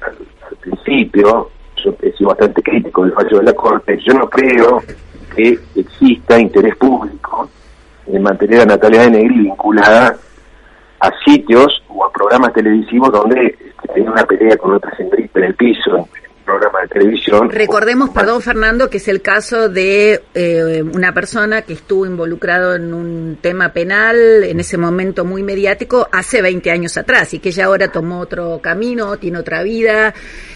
al, 0.54 0.58
principio, 0.58 1.50
yo 1.84 1.96
he 2.02 2.12
sido 2.14 2.30
bastante 2.30 2.62
crítico 2.62 3.04
del 3.04 3.14
fallo 3.14 3.40
de 3.40 3.44
la 3.44 3.54
Corte, 3.54 4.00
yo 4.06 4.14
no 4.14 4.30
creo 4.30 4.82
que 5.36 5.60
exista 5.76 6.40
interés 6.40 6.76
público 6.76 7.50
en 8.08 8.22
mantener 8.22 8.62
a 8.62 8.66
Natalia 8.66 9.02
de 9.04 9.12
Negri 9.12 9.40
vinculada 9.40 10.18
a 11.00 11.12
sitios 11.26 11.84
o 11.90 12.06
a 12.06 12.12
programas 12.12 12.54
televisivos 12.54 13.12
donde 13.12 13.58
tenía 13.94 14.12
una 14.12 14.24
pelea 14.24 14.58
con 14.58 14.74
otra 14.74 14.96
señorita 14.96 15.40
en 15.40 15.46
el 15.46 15.56
piso, 15.56 16.08
Recordemos, 17.50 18.10
perdón 18.10 18.42
Fernando, 18.42 18.90
que 18.90 18.98
es 18.98 19.08
el 19.08 19.22
caso 19.22 19.70
de 19.70 20.24
eh, 20.34 20.84
una 20.84 21.14
persona 21.14 21.62
que 21.62 21.74
estuvo 21.74 22.06
involucrado 22.06 22.76
en 22.76 22.94
un 22.94 23.38
tema 23.42 23.72
penal, 23.72 24.44
en 24.44 24.60
ese 24.60 24.78
momento 24.78 25.26
muy 25.26 25.44
mediático, 25.44 26.08
hace 26.12 26.42
20 26.42 26.72
años 26.72 26.98
atrás, 26.98 27.34
y 27.34 27.40
que 27.40 27.50
ella 27.50 27.66
ahora 27.66 27.92
tomó 27.92 28.20
otro 28.20 28.60
camino, 28.62 29.18
tiene 29.18 29.40
otra 29.40 29.64
vida, 29.64 30.14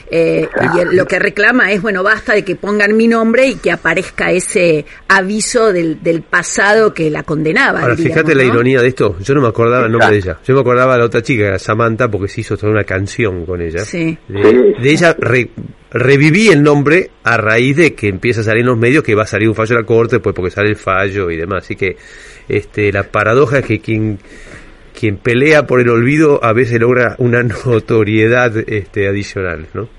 eh, 0.10 0.48
y 0.76 0.96
lo 0.96 1.06
que 1.06 1.20
reclama 1.20 1.72
es, 1.72 1.82
bueno, 1.82 2.04
basta 2.04 2.34
de 2.34 2.44
que 2.44 2.56
pongan 2.56 2.96
mi 2.96 3.08
nombre 3.08 3.48
y 3.48 3.56
que 3.56 3.72
aparezca 3.72 4.32
ese 4.32 4.86
aviso 5.08 5.74
del, 5.74 6.02
del 6.02 6.22
pasado 6.22 6.94
que 6.94 7.10
la 7.10 7.24
condenaba. 7.24 7.82
Ahora, 7.82 7.96
fíjate 7.96 8.34
la 8.36 8.44
ironía 8.44 8.82
de 8.82 8.88
esto, 8.88 9.18
yo 9.20 9.34
no 9.34 9.42
me 9.42 9.48
acordaba 9.48 9.86
el 9.86 9.92
nombre 9.92 10.12
de 10.12 10.18
ella, 10.18 10.40
yo 10.46 10.54
me 10.54 10.62
acordaba 10.62 10.94
de 10.94 11.00
la 11.00 11.06
otra 11.06 11.22
chica, 11.22 11.58
Samantha, 11.60 12.10
porque 12.10 12.28
se 12.28 12.42
hizo 12.42 12.58
toda 12.58 12.72
una 12.72 12.84
canción 12.84 13.46
con 13.46 13.62
ella. 13.62 13.80
Sí. 13.80 14.18
De, 14.28 14.76
de 14.80 14.90
ella 14.90 15.16
re, 15.20 15.50
reviví 15.92 16.50
el 16.50 16.64
nombre 16.64 17.12
a 17.24 17.38
raíz 17.38 17.76
de 17.76 17.94
que 17.94 18.08
empieza 18.08 18.42
a 18.42 18.44
salir 18.44 18.62
en 18.62 18.68
los 18.68 18.78
medios 18.78 19.04
que 19.04 19.16
va 19.16 19.24
a 19.24 19.28
salir 19.28 19.50
un 19.50 19.56
fallo 19.56 19.76
de 19.76 19.82
la 19.82 19.88
corte, 19.88 20.20
pues 20.20 20.36
porque 20.36 20.52
sale 20.52 20.70
el 20.70 20.76
fallo 20.76 21.30
y 21.30 21.38
demás. 21.38 21.64
Así 21.64 21.76
que 21.76 21.98
este, 22.48 22.92
la 22.92 23.04
paradoja 23.04 23.60
es 23.60 23.66
que 23.66 23.80
quien 23.80 24.20
quien 24.98 25.18
pelea 25.18 25.68
por 25.68 25.80
el 25.80 25.90
olvido 25.90 26.44
a 26.44 26.54
veces 26.54 26.80
logra 26.80 27.16
una 27.20 27.44
notoriedad 27.66 28.58
este, 28.68 29.08
adicional, 29.08 29.68
¿no? 29.74 29.90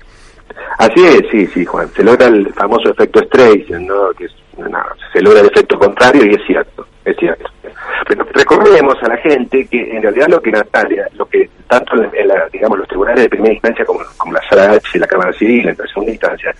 Así 0.77 1.03
es, 1.03 1.21
sí, 1.31 1.47
sí, 1.47 1.65
Juan. 1.65 1.89
Se 1.89 2.03
logra 2.03 2.27
el 2.27 2.53
famoso 2.53 2.89
efecto 2.89 3.21
Streisand, 3.21 3.87
¿no? 3.87 4.11
Que 4.17 4.25
es, 4.25 4.35
se 5.13 5.21
logra 5.21 5.41
el 5.41 5.47
efecto 5.47 5.77
contrario 5.77 6.25
y 6.25 6.35
es 6.35 6.41
cierto, 6.45 6.87
es 7.05 7.15
cierto. 7.17 7.49
Pero 8.07 8.25
recordemos 8.33 8.95
a 9.03 9.09
la 9.09 9.17
gente 9.17 9.67
que 9.67 9.95
en 9.95 10.01
realidad 10.01 10.27
lo 10.29 10.41
que 10.41 10.51
Natalia, 10.51 11.07
lo 11.15 11.25
que 11.25 11.49
tanto 11.67 11.95
en 11.95 12.27
la, 12.27 12.47
digamos 12.51 12.79
los 12.79 12.87
tribunales 12.87 13.23
de 13.23 13.29
primera 13.29 13.53
instancia 13.53 13.85
como, 13.85 14.01
como 14.17 14.33
la 14.33 14.41
Sala 14.49 14.71
H 14.71 14.89
y 14.95 14.99
la 14.99 15.07
Cámara 15.07 15.33
Civil 15.33 15.67
en 15.67 15.75
segunda 15.75 16.11
instancia, 16.11 16.55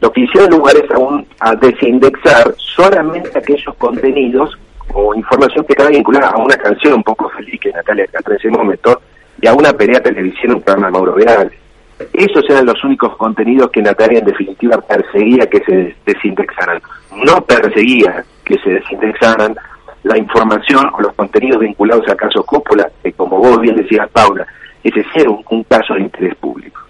lo 0.00 0.12
que 0.12 0.20
hicieron 0.22 0.50
lugar 0.50 0.76
es 0.76 0.90
aún 0.90 1.26
a 1.40 1.54
desindexar 1.54 2.54
solamente 2.58 3.30
aquellos 3.36 3.74
contenidos 3.76 4.58
o 4.92 5.14
información 5.14 5.64
que 5.64 5.72
estaba 5.72 5.90
vinculada 5.90 6.28
a 6.28 6.36
una 6.36 6.56
canción 6.56 6.94
un 6.94 7.02
poco 7.02 7.28
feliz 7.30 7.60
que 7.60 7.72
Natalia 7.72 8.06
cantó 8.08 8.32
en 8.32 8.36
ese 8.36 8.50
momento 8.50 9.00
y 9.40 9.46
a 9.46 9.54
una 9.54 9.72
pelea 9.72 10.00
televisión 10.00 10.54
un 10.54 10.62
programa 10.62 10.86
de 10.86 10.92
Mauro 10.92 11.14
Veales. 11.14 11.65
Esos 12.12 12.44
eran 12.50 12.66
los 12.66 12.82
únicos 12.84 13.16
contenidos 13.16 13.70
que 13.70 13.80
Natalia 13.80 14.18
en 14.18 14.26
definitiva 14.26 14.78
perseguía 14.80 15.46
que 15.46 15.60
se 15.60 15.96
desindexaran. 16.04 16.80
No 17.24 17.42
perseguía 17.44 18.24
que 18.44 18.58
se 18.58 18.70
desindexaran 18.70 19.56
la 20.02 20.18
información 20.18 20.90
o 20.92 21.00
los 21.00 21.14
contenidos 21.14 21.60
vinculados 21.60 22.06
al 22.08 22.16
caso 22.16 22.44
Coppola, 22.44 22.88
que 23.02 23.12
como 23.12 23.38
vos 23.38 23.60
bien 23.60 23.76
decías, 23.76 24.08
Paula, 24.10 24.46
ese 24.84 25.00
es 25.00 25.26
un, 25.26 25.64
caso 25.64 25.94
de 25.94 26.02
interés 26.02 26.34
público. 26.36 26.80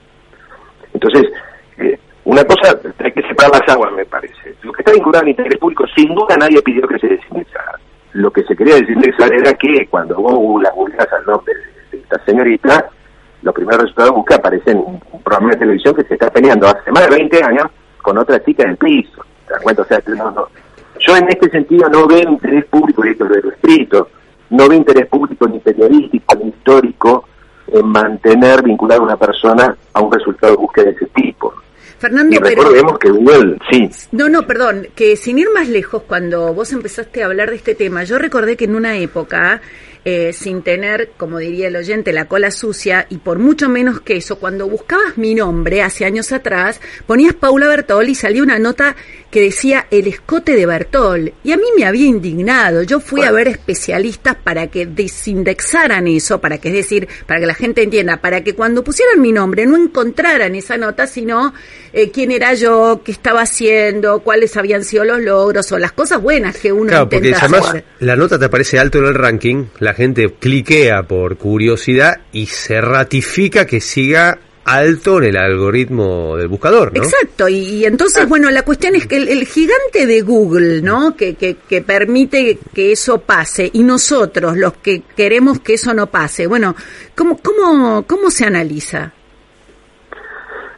Entonces, 0.92 1.30
eh, 1.78 1.98
una 2.24 2.44
cosa, 2.44 2.78
hay 2.98 3.12
que 3.12 3.22
separar 3.22 3.52
las 3.52 3.68
aguas, 3.74 3.92
me 3.92 4.04
parece. 4.04 4.54
Lo 4.62 4.72
que 4.72 4.82
está 4.82 4.92
vinculado 4.92 5.22
al 5.22 5.30
interés 5.30 5.58
público, 5.58 5.84
sin 5.94 6.14
duda 6.14 6.36
nadie 6.36 6.60
pidió 6.62 6.86
que 6.86 6.98
se 6.98 7.08
desindexara. 7.08 7.78
Lo 8.12 8.30
que 8.30 8.42
se 8.42 8.56
quería 8.56 8.74
desindexar 8.74 9.32
era 9.32 9.54
que 9.54 9.86
cuando 9.88 10.16
vos 10.16 10.62
la 10.62 10.70
googleas 10.70 11.10
al 11.12 11.24
nombre 11.24 11.54
de 11.92 11.98
esta 11.98 12.22
señorita, 12.24 12.90
los 13.46 13.54
primeros 13.54 13.82
resultados 13.82 14.10
de 14.10 14.16
búsqueda 14.16 14.38
aparecen 14.38 14.78
en 14.78 15.00
un 15.12 15.22
programa 15.22 15.52
de 15.52 15.58
televisión 15.58 15.94
que 15.94 16.02
se 16.02 16.14
está 16.14 16.28
peleando 16.30 16.66
hace 16.66 16.90
más 16.90 17.08
de 17.08 17.16
20 17.16 17.44
años 17.44 17.66
con 18.02 18.18
otra 18.18 18.42
chica 18.44 18.64
en 18.64 18.70
el 18.70 18.76
piso. 18.76 19.24
¿Te 19.46 19.54
das 19.54 19.62
cuenta? 19.62 19.82
O 19.82 19.84
sea, 19.84 20.02
no, 20.08 20.30
no, 20.32 20.48
yo 20.98 21.16
en 21.16 21.28
este 21.28 21.48
sentido 21.50 21.88
no 21.88 22.08
veo 22.08 22.28
interés 22.28 22.64
público, 22.66 23.06
y 23.06 23.10
esto 23.10 23.24
lo 23.24 23.36
he 23.36 23.38
escrito, 23.38 24.08
no 24.50 24.68
veo 24.68 24.78
interés 24.78 25.06
público 25.06 25.46
ni 25.46 25.60
periodístico 25.60 26.34
ni 26.42 26.48
histórico 26.48 27.24
en 27.68 27.86
mantener 27.86 28.64
vinculada 28.64 29.00
a 29.00 29.04
una 29.04 29.16
persona 29.16 29.76
a 29.92 30.00
un 30.00 30.12
resultado 30.12 30.54
de 30.54 30.58
búsqueda 30.58 30.86
de 30.86 30.90
ese 30.90 31.06
tipo. 31.06 31.54
Fernando, 31.98 32.34
y 32.34 32.38
recordemos 32.38 32.98
que 32.98 33.10
Google, 33.10 33.58
sí. 33.70 33.88
No, 34.10 34.28
no, 34.28 34.42
perdón, 34.42 34.88
que 34.96 35.16
sin 35.16 35.38
ir 35.38 35.48
más 35.54 35.68
lejos, 35.68 36.02
cuando 36.02 36.52
vos 36.52 36.72
empezaste 36.72 37.22
a 37.22 37.26
hablar 37.26 37.50
de 37.50 37.56
este 37.56 37.76
tema, 37.76 38.02
yo 38.02 38.18
recordé 38.18 38.56
que 38.56 38.64
en 38.64 38.74
una 38.74 38.96
época 38.96 39.62
eh, 40.08 40.32
sin 40.32 40.62
tener, 40.62 41.10
como 41.16 41.38
diría 41.38 41.66
el 41.66 41.74
oyente, 41.74 42.12
la 42.12 42.26
cola 42.26 42.52
sucia 42.52 43.08
y 43.10 43.18
por 43.18 43.40
mucho 43.40 43.68
menos 43.68 44.00
que 44.00 44.16
eso, 44.16 44.38
cuando 44.38 44.68
buscabas 44.68 45.18
mi 45.18 45.34
nombre 45.34 45.82
hace 45.82 46.04
años 46.04 46.30
atrás, 46.30 46.80
ponías 47.08 47.34
Paula 47.34 47.66
Bertol 47.66 48.08
y 48.08 48.14
salía 48.14 48.44
una 48.44 48.60
nota 48.60 48.94
que 49.36 49.42
decía 49.42 49.86
el 49.90 50.06
escote 50.06 50.56
de 50.56 50.64
Bertol. 50.64 51.34
Y 51.44 51.52
a 51.52 51.58
mí 51.58 51.66
me 51.76 51.84
había 51.84 52.06
indignado. 52.06 52.82
Yo 52.84 53.00
fui 53.00 53.18
bueno. 53.18 53.32
a 53.32 53.34
ver 53.34 53.48
especialistas 53.48 54.34
para 54.34 54.68
que 54.68 54.86
desindexaran 54.86 56.08
eso, 56.08 56.40
para 56.40 56.56
que 56.56 56.68
es 56.68 56.74
decir, 56.74 57.06
para 57.26 57.40
que 57.40 57.44
la 57.44 57.52
gente 57.52 57.82
entienda, 57.82 58.22
para 58.22 58.42
que 58.42 58.54
cuando 58.54 58.82
pusieran 58.82 59.20
mi 59.20 59.32
nombre 59.32 59.66
no 59.66 59.76
encontraran 59.76 60.54
esa 60.54 60.78
nota, 60.78 61.06
sino 61.06 61.52
eh, 61.92 62.10
quién 62.10 62.30
era 62.30 62.54
yo, 62.54 63.02
qué 63.04 63.12
estaba 63.12 63.42
haciendo, 63.42 64.20
cuáles 64.20 64.56
habían 64.56 64.84
sido 64.84 65.04
los 65.04 65.20
logros 65.20 65.70
o 65.70 65.78
las 65.78 65.92
cosas 65.92 66.22
buenas 66.22 66.56
que 66.56 66.72
uno 66.72 66.88
claro, 66.88 67.04
intenta 67.04 67.40
porque 67.40 67.44
además 67.44 67.68
hacer. 67.68 67.84
la 68.00 68.16
nota 68.16 68.38
te 68.38 68.46
aparece 68.46 68.78
alto 68.78 69.00
en 69.00 69.04
el 69.04 69.14
ranking, 69.14 69.66
la 69.80 69.92
gente 69.92 70.32
cliquea 70.40 71.02
por 71.02 71.36
curiosidad 71.36 72.22
y 72.32 72.46
se 72.46 72.80
ratifica 72.80 73.66
que 73.66 73.82
siga 73.82 74.38
alto 74.66 75.18
en 75.18 75.24
el 75.24 75.36
algoritmo 75.36 76.36
del 76.36 76.48
buscador, 76.48 76.92
¿no? 76.92 77.02
Exacto, 77.02 77.48
y, 77.48 77.56
y 77.56 77.84
entonces, 77.84 78.28
bueno, 78.28 78.50
la 78.50 78.62
cuestión 78.62 78.96
es 78.96 79.06
que 79.06 79.16
el, 79.16 79.28
el 79.28 79.46
gigante 79.46 80.06
de 80.06 80.20
Google, 80.22 80.82
¿no? 80.82 81.16
Que, 81.16 81.36
que, 81.36 81.56
que, 81.68 81.82
permite 81.82 82.58
que 82.74 82.90
eso 82.90 83.20
pase, 83.20 83.70
y 83.72 83.84
nosotros, 83.84 84.56
los 84.56 84.74
que 84.74 85.02
queremos 85.16 85.60
que 85.60 85.74
eso 85.74 85.94
no 85.94 86.08
pase, 86.08 86.48
bueno, 86.48 86.74
¿cómo, 87.14 87.38
cómo, 87.38 88.04
cómo 88.06 88.28
se 88.28 88.44
analiza? 88.44 89.12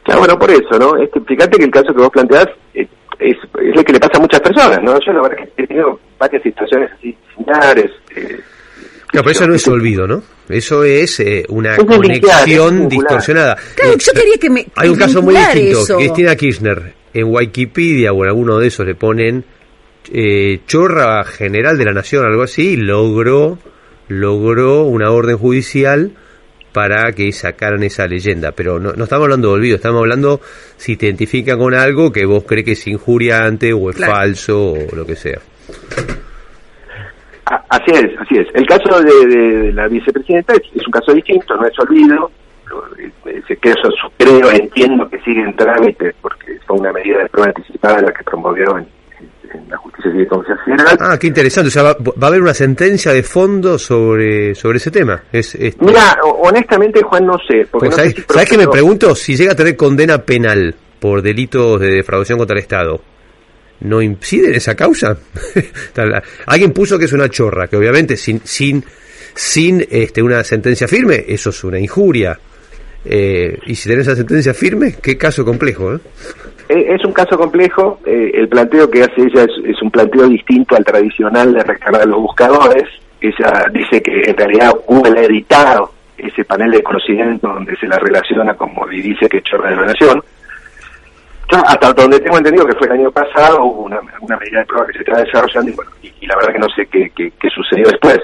Claro, 0.03 0.19
bueno, 0.19 0.37
por 0.37 0.51
eso, 0.51 0.77
¿no? 0.79 0.95
Este, 0.97 1.19
fíjate 1.21 1.57
que 1.57 1.65
el 1.65 1.71
caso 1.71 1.93
que 1.93 2.01
vos 2.01 2.11
planteás 2.11 2.47
es, 2.75 2.87
es, 3.17 3.37
es 3.37 3.75
lo 3.75 3.83
que 3.83 3.93
le 3.93 3.99
pasa 3.99 4.17
a 4.17 4.21
muchas 4.21 4.39
personas, 4.39 4.79
¿no? 4.83 4.99
Yo 4.99 5.13
la 5.13 5.21
verdad 5.23 5.37
que 5.37 5.63
he 5.63 5.67
tenido 5.67 5.99
varias 6.19 6.43
situaciones 6.43 6.91
así 6.91 7.17
similares, 7.35 7.91
eh, 8.15 8.39
Claro, 9.11 9.23
pero 9.23 9.31
eso 9.31 9.47
no 9.47 9.55
es 9.55 9.67
olvido, 9.67 10.07
¿no? 10.07 10.21
Eso 10.47 10.83
es 10.83 11.19
eh, 11.19 11.43
una 11.49 11.75
es 11.75 11.83
conexión 11.83 12.83
es 12.83 12.89
distorsionada. 12.89 13.57
Claro, 13.75 13.97
yo 13.97 14.13
quería 14.13 14.37
que 14.39 14.49
me. 14.49 14.67
Hay 14.75 14.89
un 14.89 14.97
caso 14.97 15.21
muy 15.21 15.35
distinto. 15.35 15.81
Eso. 15.81 15.97
Cristina 15.97 16.35
Kirchner, 16.35 16.93
en 17.13 17.25
Wikipedia 17.27 18.13
o 18.13 18.23
en 18.23 18.29
alguno 18.29 18.59
de 18.59 18.67
esos 18.67 18.85
le 18.85 18.93
ponen 18.93 19.43
eh, 20.13 20.61
chorra 20.67 21.23
general 21.23 21.77
de 21.77 21.85
la 21.85 21.93
nación, 21.93 22.23
algo 22.25 22.43
así, 22.43 22.69
y 22.69 22.77
logró, 22.77 23.57
logró 24.09 24.83
una 24.83 25.09
orden 25.09 25.37
judicial 25.37 26.11
para 26.71 27.11
que 27.13 27.31
sacaran 27.31 27.81
esa 27.81 28.05
leyenda. 28.05 28.51
Pero 28.51 28.79
no, 28.79 28.93
no 28.93 29.05
estamos 29.05 29.23
hablando 29.23 29.47
de 29.47 29.53
olvido, 29.55 29.75
estamos 29.75 29.99
hablando 29.99 30.39
si 30.77 30.97
te 30.97 31.07
identifican 31.07 31.57
con 31.57 31.73
algo 31.73 32.11
que 32.11 32.25
vos 32.25 32.43
crees 32.45 32.65
que 32.65 32.71
es 32.73 32.87
injuriante 32.87 33.73
o 33.73 33.89
es 33.89 33.95
claro. 33.95 34.13
falso 34.13 34.73
o 34.73 34.95
lo 34.95 35.03
que 35.03 35.15
sea. 35.15 35.39
Así 37.69 37.91
es, 37.91 38.19
así 38.19 38.37
es. 38.37 38.47
El 38.53 38.65
caso 38.65 39.01
de, 39.01 39.27
de, 39.27 39.57
de 39.57 39.73
la 39.73 39.87
vicepresidenta 39.87 40.53
es, 40.53 40.61
es, 40.75 40.85
un 40.85 40.91
caso 40.91 41.13
distinto, 41.13 41.55
no 41.55 41.65
es 41.65 41.79
olvido. 41.79 42.31
Que 43.47 43.69
eso 43.69 43.89
creo, 44.17 44.51
entiendo 44.51 45.09
que 45.09 45.19
sigue 45.21 45.41
en 45.41 45.55
trámite 45.55 46.13
porque 46.21 46.59
fue 46.67 46.77
una 46.77 46.93
medida 46.93 47.17
de 47.17 47.29
prueba 47.29 47.47
anticipada 47.47 47.99
la 47.99 48.11
que 48.11 48.23
promovió 48.23 48.77
en, 48.77 48.87
la 49.67 49.77
Justicia 49.77 50.11
Civil 50.11 50.27
Federal. 50.63 50.97
Ah, 50.99 51.17
qué 51.19 51.25
interesante. 51.25 51.69
O 51.69 51.71
sea, 51.71 51.81
va, 51.81 51.93
va, 51.93 52.27
a 52.27 52.27
haber 52.27 52.41
una 52.41 52.53
sentencia 52.53 53.11
de 53.11 53.23
fondo 53.23 53.79
sobre 53.79 54.53
sobre 54.53 54.77
ese 54.77 54.91
tema. 54.91 55.23
Es, 55.31 55.55
este... 55.55 55.83
Mira, 55.83 56.15
honestamente, 56.23 57.01
Juan, 57.01 57.25
no 57.25 57.37
sé. 57.39 57.65
Porque 57.71 57.87
pues 57.87 57.89
no 57.89 57.95
¿Sabes, 57.95 58.13
sé 58.13 58.21
si 58.21 58.27
¿sabes 58.33 58.49
que 58.49 58.57
me 58.59 58.67
pregunto? 58.67 59.15
Si 59.15 59.35
llega 59.35 59.53
a 59.53 59.55
tener 59.55 59.75
condena 59.75 60.19
penal 60.19 60.75
por 60.99 61.23
delitos 61.23 61.79
de 61.79 61.87
defraudación 61.87 62.37
contra 62.37 62.55
el 62.55 62.61
Estado, 62.61 63.01
no 63.81 64.01
incide 64.01 64.49
en 64.49 64.55
esa 64.55 64.75
causa. 64.75 65.17
Alguien 66.45 66.71
puso 66.71 66.97
que 66.97 67.05
es 67.05 67.13
una 67.13 67.29
chorra, 67.29 67.67
que 67.67 67.77
obviamente 67.77 68.17
sin 68.17 68.41
sin 68.43 68.83
sin 69.33 69.85
este 69.89 70.21
una 70.21 70.43
sentencia 70.43 70.87
firme, 70.87 71.23
eso 71.27 71.49
es 71.49 71.63
una 71.63 71.79
injuria. 71.79 72.37
Eh, 73.05 73.57
y 73.65 73.75
si 73.75 73.87
tenés 73.89 74.07
esa 74.07 74.17
sentencia 74.17 74.53
firme, 74.53 74.95
qué 75.01 75.17
caso 75.17 75.45
complejo, 75.45 75.95
¿eh? 75.95 75.99
Es 76.69 77.03
un 77.03 77.13
caso 77.13 77.35
complejo, 77.35 77.99
eh, 78.05 78.29
el 78.31 78.47
planteo 78.47 78.87
que 78.91 79.01
hace 79.01 79.21
ella 79.21 79.43
es, 79.43 79.81
un 79.81 79.89
planteo 79.89 80.27
distinto 80.27 80.75
al 80.75 80.85
tradicional 80.85 81.51
de 81.51 81.63
rescatar 81.63 82.03
a 82.03 82.05
los 82.05 82.21
buscadores. 82.21 82.83
Ella 83.19 83.65
dice 83.73 84.03
que 84.03 84.21
en 84.29 84.37
realidad 84.37 84.75
Google 84.85 85.19
ha 85.19 85.23
editado 85.23 85.91
ese 86.15 86.45
panel 86.45 86.69
de 86.71 86.83
conocimiento 86.83 87.47
donde 87.47 87.75
se 87.77 87.87
la 87.87 87.97
relaciona 87.97 88.53
como 88.53 88.89
y 88.91 89.01
dice 89.01 89.27
que 89.27 89.41
chorra 89.41 89.71
de 89.71 89.77
la 89.77 89.85
nación 89.87 90.21
hasta 91.57 91.93
donde 91.93 92.19
tengo 92.19 92.37
entendido 92.37 92.65
que 92.65 92.75
fue 92.75 92.87
el 92.87 92.93
año 92.93 93.11
pasado, 93.11 93.63
hubo 93.63 93.83
una, 93.83 93.99
una 94.21 94.37
medida 94.37 94.59
de 94.59 94.65
prueba 94.65 94.87
que 94.87 94.93
se 94.93 94.99
está 94.99 95.23
desarrollando 95.23 95.71
y, 95.71 95.75
bueno, 95.75 95.91
y, 96.01 96.25
la 96.27 96.35
verdad 96.35 96.53
que 96.53 96.59
no 96.59 96.67
sé 96.75 96.85
qué, 96.85 97.11
qué, 97.15 97.49
sucedió 97.49 97.87
después. 97.87 98.19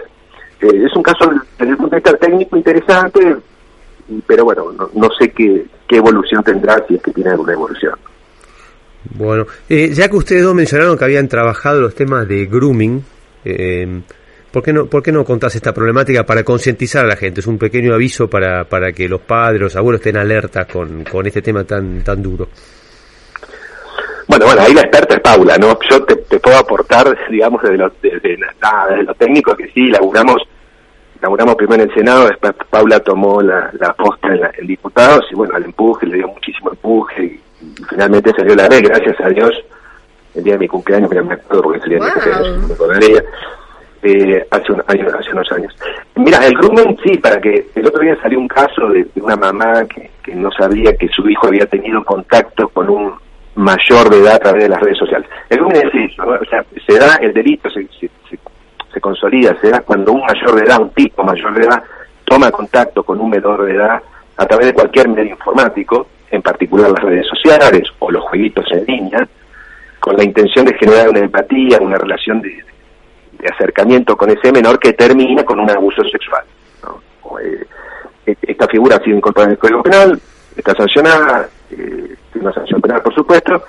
es 0.62 0.96
un 0.96 1.04
caso 1.04 1.32
desde 1.58 1.72
el 1.72 1.78
punto 1.78 1.96
de 1.96 2.02
vista 2.02 2.18
técnico 2.18 2.58
interesante, 2.58 3.38
pero 4.28 4.46
bueno, 4.46 4.72
no, 4.94 5.10
sé 5.20 5.30
qué, 5.32 5.66
qué 5.88 5.98
evolución 5.98 6.44
tendrá 6.44 6.84
si 6.88 6.96
es 6.96 7.02
que 7.02 7.12
tiene 7.12 7.32
alguna 7.32 7.54
evolución. 7.54 7.96
Bueno, 9.12 9.46
eh, 9.70 9.90
ya 9.92 10.10
que 10.10 10.16
ustedes 10.16 10.44
dos 10.44 10.56
mencionaron 10.56 10.98
que 10.98 11.06
habían 11.06 11.28
trabajado 11.28 11.82
los 11.82 11.96
temas 11.96 12.28
de 12.28 12.46
grooming, 12.46 13.04
eh, 13.44 14.02
¿por, 14.52 14.64
qué 14.64 14.74
no, 14.74 14.86
¿por 14.86 15.02
qué 15.02 15.12
no 15.12 15.24
contás 15.24 15.56
esta 15.56 15.74
problemática 15.74 16.24
para 16.24 16.44
concientizar 16.44 17.06
a 17.06 17.08
la 17.08 17.16
gente? 17.16 17.40
Es 17.40 17.48
un 17.48 17.58
pequeño 17.58 17.94
aviso 17.94 18.28
para, 18.28 18.66
para 18.66 18.92
que 18.92 19.08
los 19.08 19.22
padres, 19.22 19.62
los 19.62 19.76
abuelos 19.76 20.00
estén 20.00 20.18
alertas 20.18 20.68
con, 20.68 21.04
con 21.04 21.26
este 21.26 21.42
tema 21.42 21.64
tan, 21.64 22.04
tan 22.04 22.22
duro. 22.22 22.50
Bueno, 24.38 24.48
bueno, 24.48 24.68
ahí 24.68 24.74
la 24.74 24.82
experta 24.82 25.16
es 25.16 25.22
Paula, 25.22 25.58
¿no? 25.58 25.80
Yo 25.90 26.04
te, 26.04 26.40
puedo 26.40 26.58
aportar, 26.58 27.18
digamos, 27.30 27.62
desde 27.62 27.78
lo, 27.78 27.90
desde, 28.02 28.38
lo 29.04 29.14
técnico 29.14 29.56
que 29.56 29.70
sí, 29.70 29.88
laburamos, 29.88 30.42
laburamos 31.22 31.56
primero 31.56 31.84
en 31.84 31.90
el 31.90 31.96
Senado, 31.96 32.28
después 32.28 32.54
Paula 32.70 33.00
tomó 33.00 33.42
la, 33.42 33.72
la 33.80 33.94
posta 33.94 34.28
en, 34.36 34.42
en 34.58 34.68
diputados 34.68 35.26
y 35.32 35.36
bueno, 35.36 35.56
al 35.56 35.64
empuje, 35.64 36.06
le 36.08 36.18
dio 36.18 36.28
muchísimo 36.28 36.72
empuje 36.72 37.24
y 37.24 37.42
finalmente 37.90 38.34
salió 38.36 38.56
la 38.56 38.68
ley, 38.68 38.82
gracias 38.82 39.16
a 39.22 39.30
Dios, 39.30 39.54
el 40.34 40.44
día 40.44 40.54
de 40.56 40.60
mi 40.60 40.68
cumpleaños, 40.68 41.10
que 41.10 41.22
me 41.22 41.36
acuerdo 41.36 41.64
porque 41.64 41.90
mi 41.90 41.98
cumpleaños, 41.98 42.68
me 42.68 42.74
acordaría, 42.74 43.24
eh, 44.04 44.48
hace, 44.52 44.72
un, 44.74 44.84
año, 44.86 45.08
hace 45.18 45.32
unos 45.32 45.50
años. 45.54 45.74
Mira, 46.16 46.46
el 46.46 46.56
grooming 46.56 46.98
sí, 47.06 47.18
para 47.20 47.40
que 47.40 47.68
el 47.74 47.88
otro 47.88 48.02
día 48.02 48.18
salió 48.22 48.38
un 48.38 48.50
caso 48.50 48.90
de, 48.90 49.08
una 49.16 49.38
mamá 49.38 49.86
que, 49.86 50.12
que, 50.22 50.36
no 50.36 50.52
sabía 50.52 50.94
que 50.98 51.08
su 51.08 51.28
hijo 51.30 51.48
había 51.48 51.66
tenido 51.68 52.04
contacto 52.04 52.68
con 52.68 52.90
un 52.90 53.25
mayor 53.56 54.10
de 54.10 54.20
edad 54.20 54.36
a 54.36 54.40
través 54.40 54.64
de 54.64 54.70
las 54.70 54.80
redes 54.80 54.98
sociales. 54.98 55.28
El 55.50 55.58
grooming 55.58 55.88
es 55.88 56.12
eso, 56.12 56.24
o 56.24 56.46
sea, 56.46 56.64
se 56.86 57.00
da 57.00 57.16
el 57.16 57.34
delito, 57.34 57.70
se, 57.70 57.88
se, 58.00 58.10
se, 58.30 59.02
consolida, 59.02 59.56
se 59.62 59.70
da 59.70 59.82
cuando 59.82 60.14
un 60.14 60.22
mayor 60.22 60.56
de 60.56 60.64
edad, 60.64 60.82
un 60.82 60.90
tipo 60.92 61.24
mayor 61.24 61.54
de 61.54 61.66
edad, 61.66 61.84
toma 62.24 62.52
contacto 62.52 63.04
con 63.04 63.20
un 63.20 63.30
menor 63.30 63.66
de 63.66 63.76
edad 63.76 64.02
a 64.38 64.46
través 64.46 64.68
de 64.68 64.74
cualquier 64.74 65.10
medio 65.10 65.32
informático, 65.32 66.08
en 66.32 66.42
particular 66.42 66.92
las 66.92 67.04
redes 67.04 67.28
sociales 67.28 67.84
o 68.00 68.12
los 68.12 68.24
jueguitos 68.24 68.66
en 68.72 68.86
línea, 68.86 69.28
con 70.00 70.16
la 70.18 70.24
intención 70.24 70.66
de 70.66 70.74
generar 70.74 71.10
una 71.10 71.20
empatía, 71.20 71.80
una 71.82 71.98
relación 71.98 72.42
de, 72.42 72.64
acercamiento 73.54 74.18
con 74.18 74.30
ese 74.32 74.52
menor 74.52 74.80
que 74.80 74.94
termina 74.94 75.44
con 75.44 75.60
un 75.60 75.70
abuso 75.70 76.04
sexual. 76.06 76.44
Eh, 77.44 77.66
e, 78.26 78.38
esta 78.42 78.68
figura 78.68 78.96
ha 78.96 79.04
sido 79.04 79.18
incorporada 79.18 79.50
en 79.50 79.52
el 79.52 79.60
Código 79.60 79.84
Penal, 79.84 80.20
está 80.56 80.74
sancionada, 80.76 81.48
eh, 81.72 82.16
tiene 82.32 82.48
una 82.48 82.54
sanción 82.54 82.82
penal 82.82 83.02
por 83.02 83.14
supuesto, 83.14 83.64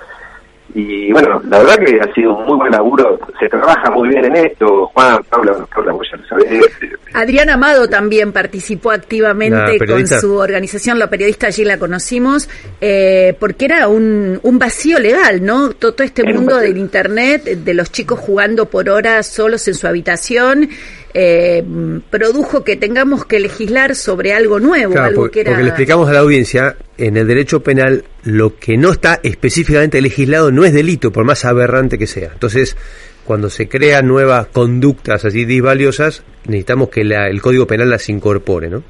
y 0.73 1.11
bueno, 1.11 1.41
la 1.49 1.59
verdad 1.59 1.77
que 1.77 1.99
ha 1.99 2.13
sido 2.13 2.35
un 2.35 2.45
muy 2.45 2.57
buen 2.57 2.71
laburo, 2.71 3.19
se 3.39 3.47
trabaja 3.47 3.89
muy 3.89 4.09
bien 4.09 4.25
en 4.25 4.35
esto, 4.35 4.85
Juan, 4.93 5.23
Pablo, 5.29 5.67
Paula, 5.73 5.93
vos 5.93 6.07
ya 6.11 6.17
lo 6.17 6.27
sabés. 6.27 6.65
Adrián 7.13 7.49
Amado 7.49 7.89
también 7.89 8.31
participó 8.31 8.91
activamente 8.91 9.79
con 9.87 10.05
su 10.07 10.35
organización, 10.35 10.99
la 10.99 11.09
periodista 11.09 11.47
allí 11.47 11.63
la 11.63 11.79
conocimos, 11.79 12.49
eh, 12.81 13.35
porque 13.39 13.65
era 13.65 13.87
un, 13.87 14.39
un 14.43 14.59
vacío 14.59 14.99
legal, 14.99 15.43
¿no? 15.43 15.71
Todo, 15.71 16.03
este 16.03 16.23
mundo 16.23 16.57
del 16.57 16.77
Internet, 16.77 17.45
de 17.45 17.73
los 17.73 17.91
chicos 17.91 18.19
jugando 18.19 18.67
por 18.67 18.89
horas 18.89 19.25
solos 19.25 19.67
en 19.67 19.73
su 19.73 19.87
habitación, 19.87 20.69
eh, 21.13 21.63
produjo 22.09 22.63
que 22.63 22.75
tengamos 22.75 23.25
que 23.25 23.39
legislar 23.39 23.95
sobre 23.95 24.33
algo 24.33 24.59
nuevo. 24.59 24.97
algo 24.97 25.21
porque, 25.21 25.43
que 25.43 25.55
le 25.55 25.67
explicamos 25.67 26.09
a 26.09 26.13
la 26.13 26.19
audiencia, 26.19 26.75
en 26.97 27.17
el 27.17 27.27
derecho 27.27 27.61
penal 27.61 28.03
lo 28.23 28.57
que 28.57 28.77
no 28.77 28.91
está 28.91 29.19
específicamente 29.23 30.01
legislado 30.01 30.51
no 30.51 30.65
es 30.65 30.73
delito, 30.73 31.11
por 31.11 31.23
más 31.23 31.45
aberrante 31.45 31.97
que 31.97 32.07
sea. 32.07 32.31
Entonces, 32.33 32.77
cuando 33.23 33.49
se 33.49 33.67
crean 33.67 34.07
nuevas 34.07 34.47
conductas 34.47 35.25
así 35.25 35.45
disvaliosas, 35.45 36.23
necesitamos 36.45 36.89
que 36.89 37.01
el 37.01 37.41
Código 37.41 37.67
Penal 37.67 37.89
las 37.89 38.07
incorpore, 38.09 38.69
¿no? 38.69 38.83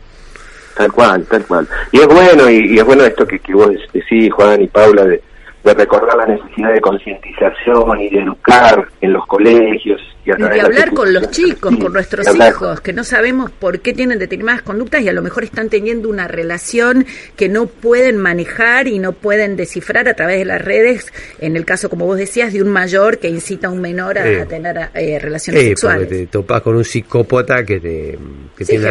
Tal 0.75 0.91
cual, 0.91 1.25
tal 1.25 1.43
cual. 1.45 1.67
Y 1.91 1.99
es 1.99 2.07
bueno, 2.07 2.49
y, 2.49 2.77
es 2.77 2.85
bueno 2.85 3.03
esto 3.03 3.25
que, 3.25 3.39
que 3.39 3.53
vos 3.53 3.71
decís, 3.91 4.31
Juan 4.31 4.61
y 4.61 4.67
Paula, 4.67 5.05
de, 5.05 5.23
de 5.63 5.73
recordar 5.73 6.15
la 6.17 6.27
necesidad 6.27 6.71
de 6.71 6.81
concientización 6.81 7.99
y 7.99 8.09
de 8.09 8.19
educar 8.19 8.87
en 9.01 9.13
los 9.13 9.25
colegios. 9.25 9.99
Y, 10.27 10.41
de 10.41 10.61
hablar 10.61 10.93
con 10.93 11.13
los 11.13 11.31
chicos, 11.31 11.75
con 11.77 11.93
nuestros 11.93 12.27
hijos, 12.35 12.81
que 12.81 12.91
no 12.91 13.05
sabemos 13.05 13.49
por 13.49 13.79
qué 13.79 13.93
tienen 13.93 14.19
determinadas 14.19 14.61
conductas 14.61 15.01
y 15.01 15.07
a 15.07 15.13
lo 15.13 15.21
mejor 15.21 15.45
están 15.45 15.69
teniendo 15.69 16.09
una 16.09 16.27
relación 16.27 17.05
que 17.37 17.47
no 17.47 17.67
pueden 17.67 18.17
manejar 18.17 18.87
y 18.87 18.99
no 18.99 19.13
pueden 19.13 19.55
descifrar 19.55 20.09
a 20.09 20.15
través 20.15 20.39
de 20.39 20.45
las 20.45 20.61
redes, 20.61 21.05
en 21.39 21.55
el 21.55 21.63
caso, 21.63 21.89
como 21.89 22.05
vos 22.05 22.17
decías, 22.17 22.51
de 22.51 22.61
un 22.61 22.69
mayor 22.69 23.19
que 23.19 23.29
incita 23.29 23.67
a 23.67 23.69
un 23.69 23.79
menor 23.79 24.17
a, 24.17 24.45
tener 24.45 24.89
eh, 24.93 25.17
relaciones 25.19 25.63
sexuales. 25.63 26.09
te 26.09 26.27
topas 26.27 26.61
con 26.61 26.75
un 26.75 26.83
psicópata 26.83 27.63
que, 27.63 27.79
te, 27.79 28.17
tiene 28.65 28.89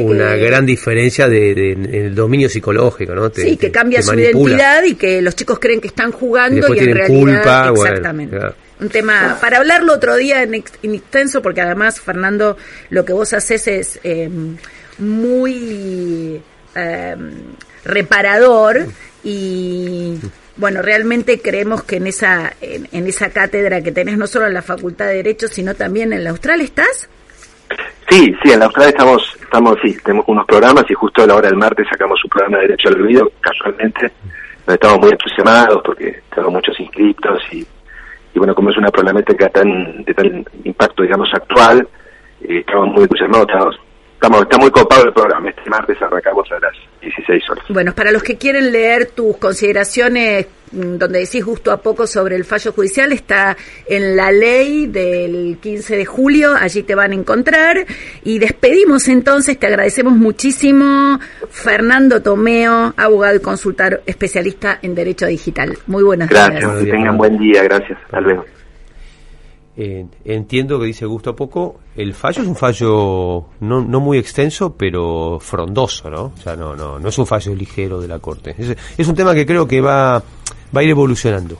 una, 0.00 0.34
gran, 0.34 0.66
diferencia 0.66 1.28
de, 1.28 1.72
en 1.72 1.94
el 1.94 2.14
dominio 2.14 2.48
psicológico, 2.48 3.14
¿no? 3.14 3.30
sí, 3.30 3.56
que 3.56 3.70
cambia 3.70 4.02
su 4.02 4.14
identidad 4.14 4.82
y 4.84 4.94
que 4.94 5.22
los 5.22 5.36
chicos 5.36 5.58
creen 5.58 5.80
que 5.80 5.88
están 5.88 6.10
jugando 6.10 6.74
y, 6.74 6.78
en 6.80 6.94
realidad 6.94 7.06
culpa, 7.06 7.70
exactamente. 7.70 8.38
Un 8.80 8.88
tema 8.88 9.38
para 9.40 9.58
hablarlo 9.58 9.92
otro 9.94 10.16
día 10.16 10.42
en, 10.42 10.54
extenso 10.54 11.42
porque 11.42 11.60
además 11.60 12.00
Fernando 12.00 12.56
lo 12.90 13.04
que 13.04 13.12
vos 13.12 13.32
haces 13.32 13.68
es 13.68 14.00
eh, 14.02 14.28
muy 14.98 16.42
eh, 16.74 17.16
reparador 17.84 18.86
y 19.22 20.18
bueno, 20.56 20.82
realmente 20.82 21.40
creemos 21.40 21.84
que 21.84 21.96
en 21.96 22.06
esa 22.08 22.52
en, 22.60 23.06
esa 23.06 23.30
cátedra 23.30 23.80
que 23.80 23.92
tenés 23.92 24.18
no 24.18 24.26
solo 24.26 24.46
en 24.46 24.54
la 24.54 24.62
Facultad 24.62 25.06
de 25.06 25.16
Derecho, 25.16 25.48
sino 25.48 25.74
también 25.74 26.12
en 26.12 26.24
la 26.24 26.30
Austral, 26.30 26.60
¿estás? 26.60 27.08
Sí, 28.08 28.34
sí, 28.42 28.52
en 28.52 28.58
la 28.58 28.66
Austral 28.66 28.88
estamos, 28.88 29.22
estamos, 29.40 29.78
sí, 29.82 29.96
tenemos 30.04 30.26
unos 30.28 30.46
programas 30.46 30.84
y 30.88 30.94
justo 30.94 31.22
a 31.22 31.26
la 31.26 31.36
hora 31.36 31.48
del 31.48 31.56
martes 31.56 31.86
sacamos 31.88 32.22
un 32.24 32.30
programa 32.30 32.58
de 32.58 32.68
Derecho 32.68 32.88
al 32.88 33.00
Olvido, 33.00 33.32
casualmente, 33.40 34.12
estamos 34.66 34.98
muy 34.98 35.10
entusiasmados 35.10 35.82
porque 35.84 36.22
tenemos 36.30 36.52
muchos 36.52 36.78
inscriptos 36.78 37.40
y, 37.52 37.66
y 38.34 38.38
bueno, 38.38 38.54
como 38.54 38.70
es 38.70 38.76
una 38.76 38.90
problemática 38.90 39.48
tan 39.48 40.04
de 40.04 40.12
tal 40.12 40.44
impacto, 40.64 41.02
digamos, 41.04 41.28
actual, 41.32 41.88
eh, 42.42 42.58
estamos 42.58 42.88
muy 42.88 43.04
entusiasmados, 43.04 43.78
estamos, 44.24 44.42
está 44.42 44.58
muy 44.58 44.70
copado 44.70 45.04
el 45.04 45.12
programa. 45.12 45.48
Este 45.50 45.70
martes 45.70 46.00
arrancamos 46.00 46.50
a 46.52 46.60
las 46.60 46.72
16 47.00 47.50
horas. 47.50 47.64
Bueno, 47.68 47.92
para 47.94 48.12
los 48.12 48.22
que 48.22 48.36
quieren 48.36 48.72
leer 48.72 49.06
tus 49.06 49.36
consideraciones 49.36 50.46
Mm, 50.74 50.98
donde 50.98 51.20
decís 51.20 51.44
justo 51.44 51.70
a 51.70 51.76
poco 51.76 52.06
sobre 52.06 52.34
el 52.36 52.44
fallo 52.44 52.72
judicial, 52.72 53.12
está 53.12 53.56
en 53.86 54.16
la 54.16 54.32
ley 54.32 54.86
del 54.86 55.58
15 55.60 55.96
de 55.96 56.04
julio, 56.04 56.54
allí 56.58 56.82
te 56.82 56.94
van 56.94 57.12
a 57.12 57.14
encontrar. 57.14 57.86
Y 58.24 58.38
despedimos 58.38 59.08
entonces, 59.08 59.58
te 59.58 59.66
agradecemos 59.66 60.14
muchísimo, 60.14 61.20
Fernando 61.50 62.22
Tomeo, 62.22 62.92
abogado 62.96 63.36
y 63.36 63.40
consultor 63.40 64.02
especialista 64.06 64.78
en 64.82 64.94
Derecho 64.94 65.26
Digital. 65.26 65.78
Muy 65.86 66.02
buenas 66.02 66.28
gracias. 66.28 66.62
Gracias, 66.62 66.84
que 66.84 66.90
tengan 66.90 67.16
buen 67.16 67.38
día, 67.38 67.62
gracias. 67.62 67.98
Hasta 68.04 68.20
luego. 68.20 68.44
Eh, 69.76 70.06
entiendo 70.24 70.78
que 70.78 70.86
dice 70.86 71.04
gusto 71.04 71.30
a 71.30 71.36
poco. 71.36 71.80
El 71.96 72.14
fallo 72.14 72.42
es 72.42 72.48
un 72.48 72.56
fallo 72.56 73.46
no, 73.60 73.80
no 73.82 74.00
muy 74.00 74.18
extenso, 74.18 74.74
pero 74.76 75.38
frondoso, 75.40 76.08
¿no? 76.10 76.32
O 76.36 76.40
sea, 76.40 76.54
no, 76.54 76.76
no, 76.76 76.98
no 76.98 77.08
es 77.08 77.18
un 77.18 77.26
fallo 77.26 77.54
ligero 77.54 78.00
de 78.00 78.08
la 78.08 78.18
Corte. 78.20 78.54
Es, 78.56 78.76
es 78.96 79.08
un 79.08 79.14
tema 79.14 79.34
que 79.34 79.44
creo 79.44 79.66
que 79.66 79.80
va 79.80 80.22
va 80.74 80.80
a 80.80 80.84
ir 80.84 80.90
evolucionando. 80.90 81.58